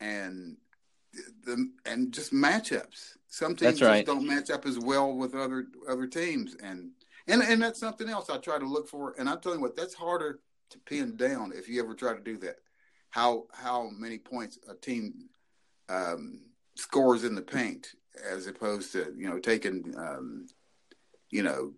and 0.00 0.56
the 1.44 1.70
and 1.84 2.14
just 2.14 2.32
matchups. 2.32 3.18
Some 3.28 3.54
teams 3.54 3.82
right. 3.82 3.96
just 3.96 4.06
don't 4.06 4.26
match 4.26 4.48
up 4.48 4.64
as 4.64 4.78
well 4.78 5.12
with 5.12 5.34
other 5.34 5.66
other 5.86 6.06
teams, 6.06 6.56
and 6.62 6.92
and 7.28 7.42
and 7.42 7.60
that's 7.60 7.78
something 7.78 8.08
else 8.08 8.30
I 8.30 8.38
try 8.38 8.58
to 8.58 8.64
look 8.64 8.88
for. 8.88 9.14
And 9.18 9.28
I'm 9.28 9.38
telling 9.38 9.58
you 9.58 9.62
what, 9.62 9.76
that's 9.76 9.92
harder 9.92 10.40
to 10.70 10.78
pin 10.78 11.14
down 11.16 11.52
if 11.54 11.68
you 11.68 11.82
ever 11.82 11.92
try 11.92 12.14
to 12.14 12.22
do 12.22 12.38
that. 12.38 12.56
How 13.10 13.44
how 13.52 13.90
many 13.90 14.16
points 14.16 14.58
a 14.66 14.74
team 14.76 15.28
um, 15.90 16.40
scores 16.74 17.24
in 17.24 17.34
the 17.34 17.42
paint 17.42 17.88
as 18.30 18.46
opposed 18.46 18.92
to 18.92 19.12
you 19.16 19.28
know 19.28 19.38
taking 19.38 19.94
um, 19.96 20.46
you 21.30 21.42
know 21.42 21.72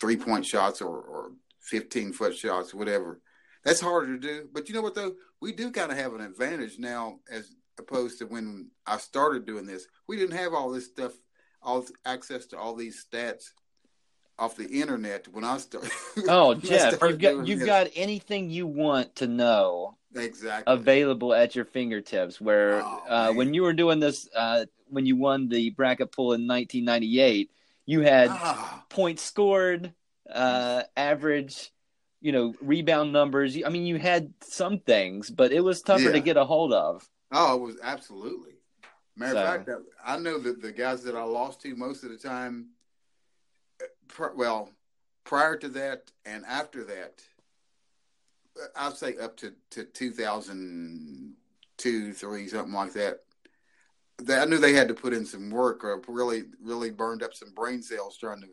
three 0.00 0.16
point 0.16 0.46
shots 0.46 0.80
or, 0.80 0.96
or 0.96 1.32
15 1.62 2.12
foot 2.12 2.36
shots, 2.36 2.74
whatever. 2.74 3.20
That's 3.64 3.80
harder 3.80 4.14
to 4.14 4.18
do. 4.18 4.48
But 4.52 4.68
you 4.68 4.74
know 4.74 4.82
what 4.82 4.94
though? 4.94 5.14
We 5.40 5.52
do 5.52 5.70
kind 5.70 5.92
of 5.92 5.98
have 5.98 6.14
an 6.14 6.20
advantage 6.20 6.78
now 6.78 7.20
as 7.30 7.54
opposed 7.78 8.18
to 8.18 8.26
when 8.26 8.70
I 8.86 8.98
started 8.98 9.46
doing 9.46 9.66
this. 9.66 9.86
We 10.06 10.16
didn't 10.16 10.36
have 10.36 10.54
all 10.54 10.70
this 10.70 10.86
stuff, 10.86 11.12
all 11.62 11.84
access 12.04 12.46
to 12.46 12.58
all 12.58 12.74
these 12.74 13.04
stats 13.04 13.50
off 14.38 14.56
the 14.56 14.68
internet 14.68 15.28
when 15.28 15.44
I 15.44 15.58
started. 15.58 15.90
Oh, 16.28 16.54
Jeff, 16.54 17.00
you've 17.02 17.18
got 17.18 17.46
you've 17.46 17.66
got 17.66 17.88
anything 17.94 18.50
you 18.50 18.66
want 18.66 19.16
to 19.16 19.26
know 19.26 19.97
exactly 20.14 20.72
available 20.72 21.34
at 21.34 21.54
your 21.54 21.64
fingertips. 21.64 22.40
Where 22.40 22.82
oh, 22.82 23.02
uh, 23.08 23.32
when 23.32 23.54
you 23.54 23.62
were 23.62 23.72
doing 23.72 24.00
this, 24.00 24.28
uh, 24.34 24.66
when 24.88 25.06
you 25.06 25.16
won 25.16 25.48
the 25.48 25.70
bracket 25.70 26.12
pool 26.12 26.32
in 26.32 26.46
1998, 26.46 27.50
you 27.86 28.00
had 28.00 28.28
oh. 28.30 28.82
points 28.88 29.22
scored, 29.22 29.92
uh, 30.30 30.82
average, 30.96 31.70
you 32.20 32.32
know, 32.32 32.54
rebound 32.60 33.12
numbers. 33.12 33.56
I 33.64 33.68
mean, 33.68 33.86
you 33.86 33.98
had 33.98 34.32
some 34.42 34.80
things, 34.80 35.30
but 35.30 35.52
it 35.52 35.60
was 35.60 35.82
tougher 35.82 36.04
yeah. 36.04 36.12
to 36.12 36.20
get 36.20 36.36
a 36.36 36.44
hold 36.44 36.72
of. 36.72 37.08
Oh, 37.32 37.56
it 37.56 37.60
was 37.60 37.76
absolutely. 37.82 38.52
Matter 39.16 39.34
so. 39.34 39.40
of 39.40 39.66
fact, 39.66 39.70
I 40.04 40.18
know 40.18 40.38
that 40.38 40.62
the 40.62 40.72
guys 40.72 41.02
that 41.04 41.16
I 41.16 41.24
lost 41.24 41.62
to 41.62 41.74
most 41.74 42.04
of 42.04 42.10
the 42.10 42.16
time, 42.16 42.68
well, 44.36 44.70
prior 45.24 45.56
to 45.56 45.68
that 45.70 46.10
and 46.24 46.44
after 46.46 46.84
that, 46.84 47.22
I'd 48.76 48.96
say 48.96 49.16
up 49.16 49.36
to, 49.38 49.52
to 49.70 49.84
2002, 49.84 52.12
three, 52.12 52.48
something 52.48 52.72
like 52.72 52.92
that. 52.94 53.20
I 54.28 54.44
knew 54.46 54.58
they 54.58 54.72
had 54.72 54.88
to 54.88 54.94
put 54.94 55.12
in 55.12 55.24
some 55.24 55.50
work 55.50 55.84
or 55.84 56.02
really, 56.08 56.42
really 56.60 56.90
burned 56.90 57.22
up 57.22 57.34
some 57.34 57.52
brain 57.54 57.82
cells 57.82 58.16
trying 58.16 58.40
to 58.40 58.48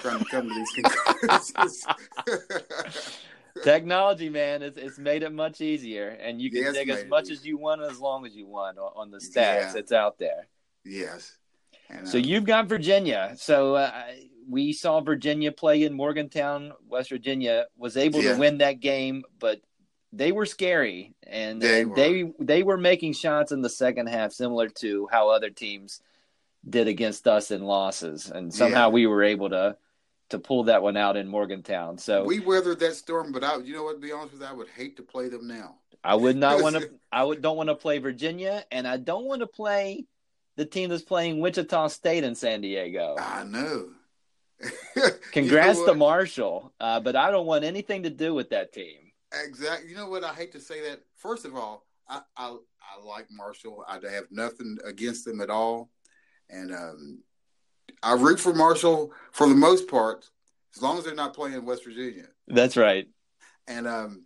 trying 0.00 0.18
to 0.18 0.24
come 0.24 0.48
to 0.48 0.54
these 0.54 0.72
conclusions. 0.72 1.86
Technology, 3.62 4.28
man, 4.28 4.62
it's, 4.62 4.76
it's 4.76 4.98
made 4.98 5.22
it 5.22 5.32
much 5.32 5.60
easier, 5.60 6.08
and 6.08 6.42
you 6.42 6.50
can 6.50 6.62
yes, 6.62 6.74
dig 6.74 6.90
as 6.90 7.06
much 7.06 7.30
as 7.30 7.46
you 7.46 7.56
want, 7.56 7.82
as 7.82 7.98
long 7.98 8.26
as 8.26 8.34
you 8.34 8.46
want 8.46 8.78
on, 8.78 8.92
on 8.96 9.10
the 9.10 9.18
stats. 9.18 9.72
Yeah. 9.72 9.76
It's 9.76 9.92
out 9.92 10.18
there. 10.18 10.48
Yes. 10.84 11.36
And, 11.88 12.06
so 12.06 12.18
uh, 12.18 12.20
you've 12.20 12.44
got 12.44 12.66
Virginia. 12.66 13.34
So 13.38 13.76
uh, 13.76 13.92
we 14.48 14.72
saw 14.72 15.00
Virginia 15.00 15.52
play 15.52 15.82
in 15.82 15.92
Morgantown, 15.92 16.72
West 16.88 17.10
Virginia. 17.10 17.66
Was 17.76 17.96
able 17.96 18.22
yeah. 18.22 18.34
to 18.34 18.38
win 18.38 18.58
that 18.58 18.80
game, 18.80 19.24
but 19.38 19.60
they 20.12 20.32
were 20.32 20.46
scary, 20.46 21.14
and 21.26 21.60
they 21.60 21.84
were. 21.84 21.96
they 21.96 22.32
they 22.38 22.62
were 22.62 22.78
making 22.78 23.12
shots 23.12 23.52
in 23.52 23.60
the 23.60 23.70
second 23.70 24.08
half, 24.08 24.32
similar 24.32 24.68
to 24.68 25.08
how 25.10 25.30
other 25.30 25.50
teams 25.50 26.00
did 26.68 26.88
against 26.88 27.26
us 27.26 27.50
in 27.50 27.62
losses, 27.62 28.30
and 28.30 28.52
somehow 28.52 28.88
yeah. 28.88 28.92
we 28.92 29.06
were 29.06 29.22
able 29.22 29.50
to 29.50 29.76
to 30.30 30.38
pull 30.38 30.64
that 30.64 30.82
one 30.82 30.96
out 30.96 31.16
in 31.16 31.28
Morgantown. 31.28 31.98
So 31.98 32.24
we 32.24 32.40
weathered 32.40 32.80
that 32.80 32.94
storm, 32.94 33.32
but 33.32 33.44
I, 33.44 33.58
you 33.58 33.74
know 33.74 33.84
what? 33.84 33.94
To 33.94 34.00
be 34.00 34.12
honest 34.12 34.32
with 34.32 34.42
you, 34.42 34.48
I 34.48 34.52
would 34.52 34.68
hate 34.68 34.96
to 34.96 35.02
play 35.02 35.28
them 35.28 35.46
now. 35.46 35.76
I 36.02 36.14
would 36.14 36.36
not 36.36 36.62
want 36.62 36.76
to. 36.76 36.90
I 37.12 37.24
would 37.24 37.42
don't 37.42 37.56
want 37.56 37.68
to 37.68 37.74
play 37.74 37.98
Virginia, 37.98 38.64
and 38.70 38.86
I 38.86 38.96
don't 38.96 39.24
want 39.24 39.40
to 39.40 39.46
play 39.46 40.06
the 40.56 40.64
team 40.64 40.90
that's 40.90 41.02
playing 41.02 41.40
Wichita 41.40 41.88
State 41.88 42.24
in 42.24 42.34
San 42.34 42.62
Diego. 42.62 43.16
I 43.18 43.44
know. 43.44 43.90
Congrats 45.36 45.78
you 45.78 45.86
know 45.86 45.92
to 45.92 45.98
Marshall, 45.98 46.72
uh, 46.80 46.98
but 47.00 47.14
I 47.14 47.30
don't 47.30 47.46
want 47.46 47.64
anything 47.64 48.04
to 48.04 48.10
do 48.10 48.32
with 48.32 48.50
that 48.50 48.72
team. 48.72 48.96
Exactly. 49.44 49.90
You 49.90 49.96
know 49.96 50.08
what? 50.08 50.24
I 50.24 50.32
hate 50.32 50.52
to 50.52 50.60
say 50.60 50.80
that. 50.88 51.00
First 51.16 51.44
of 51.44 51.54
all, 51.54 51.84
I 52.08 52.20
I, 52.36 52.56
I 52.80 53.04
like 53.04 53.26
Marshall. 53.30 53.84
I 53.86 53.94
have 53.94 54.24
nothing 54.30 54.78
against 54.84 55.26
them 55.26 55.40
at 55.42 55.50
all, 55.50 55.90
and 56.48 56.72
um, 56.72 57.22
I 58.02 58.14
root 58.14 58.40
for 58.40 58.54
Marshall 58.54 59.12
for 59.32 59.46
the 59.46 59.54
most 59.54 59.88
part, 59.88 60.28
as 60.74 60.82
long 60.82 60.96
as 60.96 61.04
they're 61.04 61.14
not 61.14 61.34
playing 61.34 61.64
West 61.66 61.84
Virginia. 61.84 62.28
That's 62.48 62.76
right. 62.76 63.06
And 63.68 63.86
um, 63.86 64.24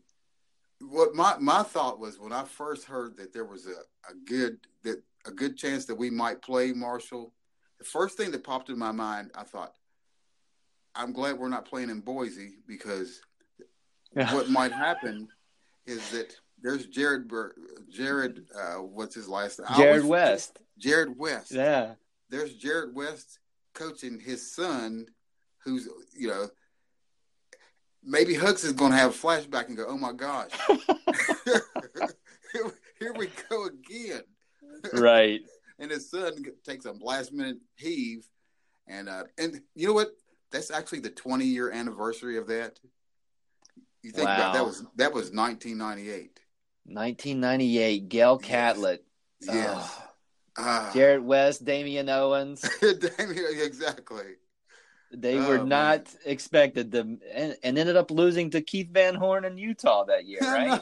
what 0.81 1.15
my 1.15 1.37
my 1.41 1.65
thought 1.65 1.99
was 1.99 2.21
when 2.21 2.33
I 2.33 2.45
first 2.45 2.85
heard 2.85 3.17
that 3.17 3.33
there 3.33 3.45
was 3.45 3.67
a, 3.67 4.11
a 4.11 4.15
good 4.27 4.59
that 4.85 5.03
a 5.27 5.33
good 5.33 5.57
chance 5.57 5.87
that 5.87 5.97
we 5.97 6.09
might 6.09 6.41
play 6.41 6.73
Marshall, 6.73 7.35
the 7.79 7.85
first 7.85 8.17
thing 8.17 8.31
that 8.31 8.45
popped 8.45 8.71
in 8.71 8.79
my 8.79 8.93
mind, 8.93 9.33
I 9.35 9.43
thought, 9.43 9.75
I'm 10.95 11.13
glad 11.13 11.39
we're 11.39 11.49
not 11.49 11.67
playing 11.67 11.91
in 11.91 12.01
Boise 12.01 12.55
because 12.67 13.21
what 14.13 14.51
might 14.51 14.73
happen 14.73 15.29
is 15.87 16.11
that 16.11 16.35
there's 16.63 16.87
Jared 16.87 17.29
Bur- 17.29 17.55
Jared 17.89 18.45
uh, 18.55 18.83
what's 18.83 19.15
his 19.15 19.29
last 19.29 19.61
name? 19.61 19.69
Jarrod 19.69 20.05
West. 20.05 20.59
Jarrod 20.81 21.17
West. 21.17 21.53
Yeah. 21.53 21.95
There's 22.29 22.59
Jarrod 22.59 22.93
West 22.93 23.39
coaching 23.75 24.21
his 24.21 24.55
son, 24.55 25.07
who's 25.65 25.89
you 26.17 26.29
know 26.29 26.49
maybe 28.03 28.35
Hooks 28.35 28.65
is 28.65 28.73
going 28.73 28.93
to 28.93 28.99
have 28.99 29.11
a 29.11 29.19
flashback 29.19 29.69
and 29.69 29.77
go, 29.77 29.87
"Oh 29.89 29.99
my 29.99 30.13
gosh, 30.13 30.51
here 32.99 33.13
we 33.17 33.29
go 33.49 33.67
again." 33.67 34.23
Right. 34.93 35.41
and 35.79 35.91
his 35.91 36.11
son 36.11 36.45
takes 36.65 36.85
a 36.85 36.93
last 36.93 37.33
minute 37.33 37.59
heave, 37.77 38.27
and 38.87 39.09
uh, 39.09 39.25
and 39.39 39.61
you 39.75 39.89
know 39.89 39.95
what? 39.95 40.11
That's 40.51 40.71
actually 40.71 41.01
the 41.01 41.11
20 41.11 41.45
year 41.45 41.71
anniversary 41.71 42.37
of 42.39 42.49
that. 42.49 42.79
You 44.03 44.11
think 44.11 44.29
wow. 44.29 44.37
about 44.37 44.55
that 44.55 44.65
was 44.65 44.85
that 44.97 45.13
was 45.13 45.31
1998. 45.31 46.41
1998. 46.85 48.09
Gale 48.09 48.39
Catlett. 48.39 49.05
Yes. 49.41 49.77
Oh. 49.77 50.07
Uh, 50.59 50.93
Jarrod 50.93 51.23
West, 51.23 51.65
Damian 51.65 52.09
Owens. 52.09 52.69
Damian, 52.81 53.47
exactly. 53.61 54.35
They 55.13 55.39
oh, 55.39 55.49
were 55.49 55.59
not 55.59 56.05
man. 56.05 56.17
expected 56.25 56.93
to, 56.93 57.01
and, 57.01 57.57
and, 57.63 57.79
ended 57.79 57.97
up 57.97 58.11
losing 58.11 58.51
to 58.51 58.61
Keith 58.61 58.91
Van 58.93 59.15
Horn 59.15 59.45
in 59.45 59.59
Utah 59.59 60.05
that 60.05 60.27
year, 60.27 60.41
right? 60.43 60.81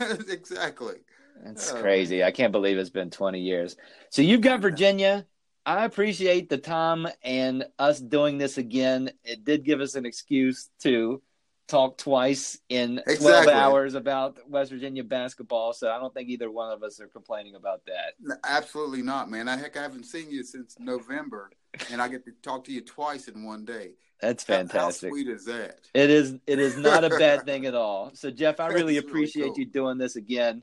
exactly. 0.28 0.96
That's 1.42 1.72
oh, 1.72 1.80
crazy. 1.80 2.18
Man. 2.18 2.28
I 2.28 2.30
can't 2.30 2.52
believe 2.52 2.78
it's 2.78 2.90
been 2.90 3.10
20 3.10 3.40
years. 3.40 3.76
So 4.10 4.22
you've 4.22 4.40
got 4.40 4.60
Virginia. 4.60 5.26
I 5.64 5.84
appreciate 5.84 6.48
the 6.48 6.58
time 6.58 7.06
and 7.22 7.64
us 7.78 8.00
doing 8.00 8.38
this 8.38 8.58
again. 8.58 9.10
It 9.24 9.44
did 9.44 9.64
give 9.64 9.80
us 9.80 9.94
an 9.94 10.06
excuse 10.06 10.68
to 10.82 11.22
talk 11.68 11.96
twice 11.96 12.58
in 12.68 12.98
exactly. 13.06 13.44
12 13.44 13.48
hours 13.48 13.94
about 13.94 14.38
West 14.48 14.70
Virginia 14.70 15.04
basketball. 15.04 15.72
So 15.72 15.90
I 15.90 15.98
don't 15.98 16.12
think 16.12 16.28
either 16.28 16.50
one 16.50 16.72
of 16.72 16.82
us 16.82 17.00
are 17.00 17.06
complaining 17.06 17.54
about 17.54 17.82
that. 17.86 18.38
Absolutely 18.44 19.02
not, 19.02 19.30
man. 19.30 19.48
I 19.48 19.56
heck 19.56 19.76
I 19.76 19.82
haven't 19.82 20.04
seen 20.04 20.30
you 20.30 20.42
since 20.42 20.76
November 20.78 21.50
and 21.90 22.02
I 22.02 22.08
get 22.08 22.24
to 22.26 22.32
talk 22.42 22.64
to 22.64 22.72
you 22.72 22.80
twice 22.80 23.28
in 23.28 23.44
one 23.44 23.64
day. 23.64 23.92
That's 24.20 24.44
fantastic. 24.44 25.08
How 25.08 25.14
sweet 25.14 25.28
is 25.28 25.44
that? 25.46 25.80
It 25.94 26.10
is 26.10 26.36
it 26.46 26.58
is 26.58 26.76
not 26.76 27.04
a 27.04 27.10
bad 27.10 27.42
thing 27.46 27.66
at 27.66 27.74
all. 27.74 28.10
So 28.14 28.30
Jeff, 28.30 28.60
I 28.60 28.68
really 28.68 28.98
appreciate 28.98 29.42
really 29.42 29.50
cool. 29.50 29.58
you 29.60 29.66
doing 29.66 29.98
this 29.98 30.16
again. 30.16 30.62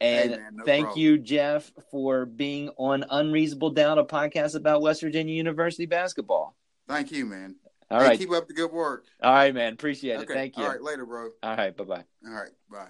And 0.00 0.30
hey 0.30 0.36
man, 0.36 0.56
no 0.56 0.64
thank 0.64 0.84
problem. 0.86 1.00
you, 1.02 1.18
Jeff, 1.18 1.70
for 1.90 2.26
being 2.26 2.70
on 2.76 3.04
Unreasonable 3.08 3.70
Doubt, 3.70 3.98
a 3.98 4.04
podcast 4.04 4.54
about 4.54 4.82
West 4.82 5.00
Virginia 5.00 5.34
University 5.34 5.86
basketball. 5.86 6.56
Thank 6.88 7.12
you, 7.12 7.26
man. 7.26 7.56
All 7.90 8.00
hey, 8.00 8.08
right. 8.08 8.18
Keep 8.18 8.32
up 8.32 8.48
the 8.48 8.54
good 8.54 8.72
work. 8.72 9.04
All 9.22 9.32
right, 9.32 9.54
man. 9.54 9.72
Appreciate 9.72 10.16
okay. 10.16 10.32
it. 10.32 10.36
Thank 10.36 10.56
you. 10.56 10.64
All 10.64 10.70
right. 10.70 10.82
Later, 10.82 11.06
bro. 11.06 11.30
All 11.42 11.56
right. 11.56 11.76
Bye 11.76 11.84
bye. 11.84 12.04
All 12.26 12.32
right. 12.32 12.50
Bye. 12.70 12.88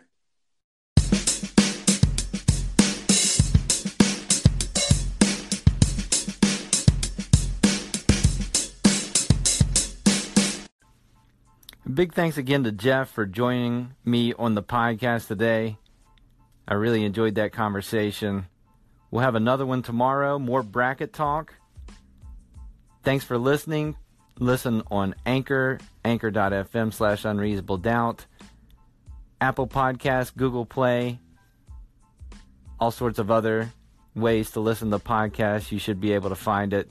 Big 11.92 12.14
thanks 12.14 12.38
again 12.38 12.64
to 12.64 12.72
Jeff 12.72 13.10
for 13.10 13.26
joining 13.26 13.94
me 14.04 14.32
on 14.32 14.54
the 14.54 14.62
podcast 14.62 15.28
today. 15.28 15.76
I 16.66 16.74
really 16.74 17.04
enjoyed 17.04 17.34
that 17.34 17.52
conversation. 17.52 18.46
We'll 19.10 19.22
have 19.22 19.34
another 19.34 19.66
one 19.66 19.82
tomorrow, 19.82 20.38
more 20.38 20.62
bracket 20.62 21.12
talk. 21.12 21.54
Thanks 23.02 23.24
for 23.24 23.36
listening. 23.36 23.96
Listen 24.38 24.82
on 24.90 25.14
Anchor, 25.26 25.78
anchor.fm 26.04 26.92
slash 26.92 27.24
unreasonable 27.24 27.76
doubt, 27.78 28.26
Apple 29.40 29.68
Podcast, 29.68 30.36
Google 30.36 30.66
Play, 30.66 31.20
all 32.80 32.90
sorts 32.90 33.18
of 33.18 33.30
other 33.30 33.72
ways 34.16 34.50
to 34.52 34.60
listen 34.60 34.90
to 34.90 34.98
podcasts. 34.98 35.70
You 35.70 35.78
should 35.78 36.00
be 36.00 36.12
able 36.12 36.30
to 36.30 36.34
find 36.34 36.72
it. 36.72 36.90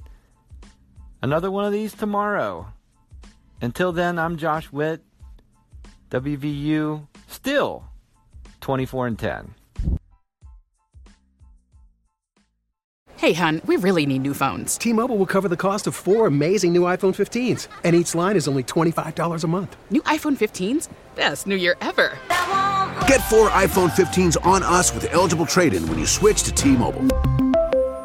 Another 1.22 1.52
one 1.52 1.66
of 1.66 1.74
these 1.74 1.94
tomorrow. 1.94 2.68
Until 3.62 3.92
then, 3.92 4.20
I'm 4.20 4.38
Josh 4.38 4.72
Witt. 4.72 5.02
WVU 6.12 7.08
still 7.28 7.86
24 8.62 9.08
and 9.08 9.20
10. 9.20 9.56
Hey, 13.24 13.32
hun, 13.32 13.62
we 13.66 13.78
really 13.78 14.06
need 14.06 14.24
new 14.24 14.34
phones. 14.34 14.76
T 14.76 14.92
Mobile 14.92 15.16
will 15.16 15.26
cover 15.26 15.48
the 15.48 15.56
cost 15.56 15.88
of 15.88 15.96
four 15.96 16.28
amazing 16.28 16.74
new 16.74 16.82
iPhone 16.82 17.16
15s, 17.16 17.70
and 17.86 17.96
each 17.96 18.14
line 18.14 18.36
is 18.36 18.50
only 18.50 18.64
$25 18.64 19.46
a 19.46 19.48
month. 19.48 19.78
New 19.90 20.02
iPhone 20.02 20.36
15s? 20.36 20.90
Best 21.16 21.48
new 21.48 21.56
year 21.56 21.78
ever. 21.80 22.18
Get 23.08 23.22
four 23.30 23.48
iPhone 23.52 23.92
15s 23.92 24.46
on 24.46 24.62
us 24.62 24.94
with 24.94 25.10
eligible 25.14 25.46
trade 25.46 25.74
in 25.74 25.88
when 25.88 26.00
you 26.00 26.06
switch 26.06 26.44
to 26.44 26.52
T 26.52 26.76
Mobile. 26.76 27.06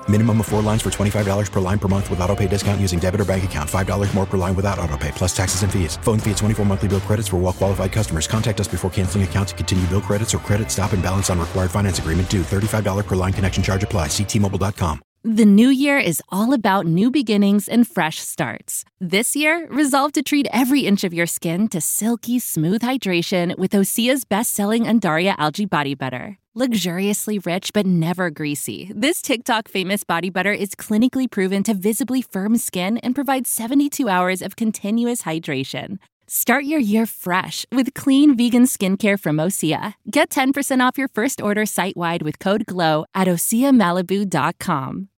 Minimum 0.09 0.39
of 0.39 0.47
four 0.47 0.63
lines 0.63 0.83
for 0.83 0.91
$25 0.91 1.51
per 1.51 1.61
line 1.61 1.79
per 1.81 1.89
month 1.89 2.09
with 2.11 2.21
auto 2.21 2.37
pay 2.37 2.47
discount 2.47 2.81
using 2.81 3.01
debit 3.01 3.21
or 3.21 3.25
bank 3.25 3.45
account. 3.45 3.69
$5 3.69 4.15
more 4.15 4.25
per 4.25 4.39
line 4.39 4.55
without 4.55 4.79
auto 4.79 4.97
pay, 4.97 5.11
plus 5.11 5.37
taxes 5.37 5.65
and 5.65 5.73
fees. 5.73 5.99
Phone 6.03 6.21
fee 6.21 6.31
at 6.31 6.37
24 6.37 6.65
monthly 6.65 6.87
bill 6.87 7.01
credits 7.01 7.27
for 7.27 7.39
well 7.39 7.53
qualified 7.53 7.91
customers. 7.91 8.29
Contact 8.29 8.61
us 8.61 8.69
before 8.69 8.91
canceling 8.91 9.25
account 9.25 9.49
to 9.49 9.55
continue 9.57 9.85
bill 9.89 10.01
credits 10.01 10.33
or 10.33 10.39
credit 10.39 10.71
stop 10.71 10.93
and 10.93 11.03
balance 11.03 11.29
on 11.29 11.41
required 11.41 11.73
finance 11.73 11.99
agreement 11.99 12.31
due. 12.31 12.43
$35 12.43 13.07
per 13.07 13.17
line 13.17 13.33
connection 13.33 13.63
charge 13.63 13.83
apply. 13.83 14.07
Ctmobile.com. 14.07 15.01
The 15.31 15.45
new 15.45 15.69
year 15.69 15.99
is 15.99 16.23
all 16.31 16.55
about 16.55 16.87
new 16.87 17.11
beginnings 17.11 17.69
and 17.69 17.87
fresh 17.87 18.19
starts. 18.19 18.87
This 18.99 19.37
year, 19.37 19.69
resolve 19.69 20.13
to 20.13 20.23
treat 20.23 20.47
every 20.55 20.87
inch 20.87 21.05
of 21.05 21.13
your 21.13 21.27
skin 21.27 21.69
to 21.69 21.83
silky, 21.83 22.39
smooth 22.39 22.81
hydration 22.81 23.55
with 23.59 23.73
Osea's 23.73 24.25
best 24.25 24.55
selling 24.55 24.85
Undaria 24.85 25.35
Algae 25.37 25.67
Body 25.67 25.95
Butter. 25.95 26.39
Luxuriously 26.55 27.39
rich 27.41 27.75
but 27.75 27.85
never 27.85 28.31
greasy, 28.31 28.91
this 28.97 29.21
TikTok 29.21 29.69
famous 29.69 30.03
body 30.03 30.31
butter 30.31 30.55
is 30.55 30.75
clinically 30.75 31.31
proven 31.31 31.63
to 31.65 31.75
visibly 31.75 32.23
firm 32.23 32.57
skin 32.57 32.97
and 32.97 33.15
provide 33.15 33.47
72 33.47 34.09
hours 34.09 34.41
of 34.41 34.57
continuous 34.57 35.25
hydration. 35.25 35.99
Start 36.27 36.65
your 36.65 36.81
year 36.81 37.05
fresh 37.05 37.67
with 37.71 37.93
clean 37.93 38.35
vegan 38.35 38.65
skincare 38.65 39.21
from 39.21 39.37
Osea. 39.37 39.93
Get 40.11 40.31
10% 40.31 40.83
off 40.83 40.97
your 40.97 41.09
first 41.09 41.43
order 41.43 41.67
site 41.67 41.99
wide 41.99 42.23
with 42.23 42.39
code 42.39 42.65
GLOW 42.65 43.05
at 43.15 43.29
OseaMalibu.com. 43.29 45.09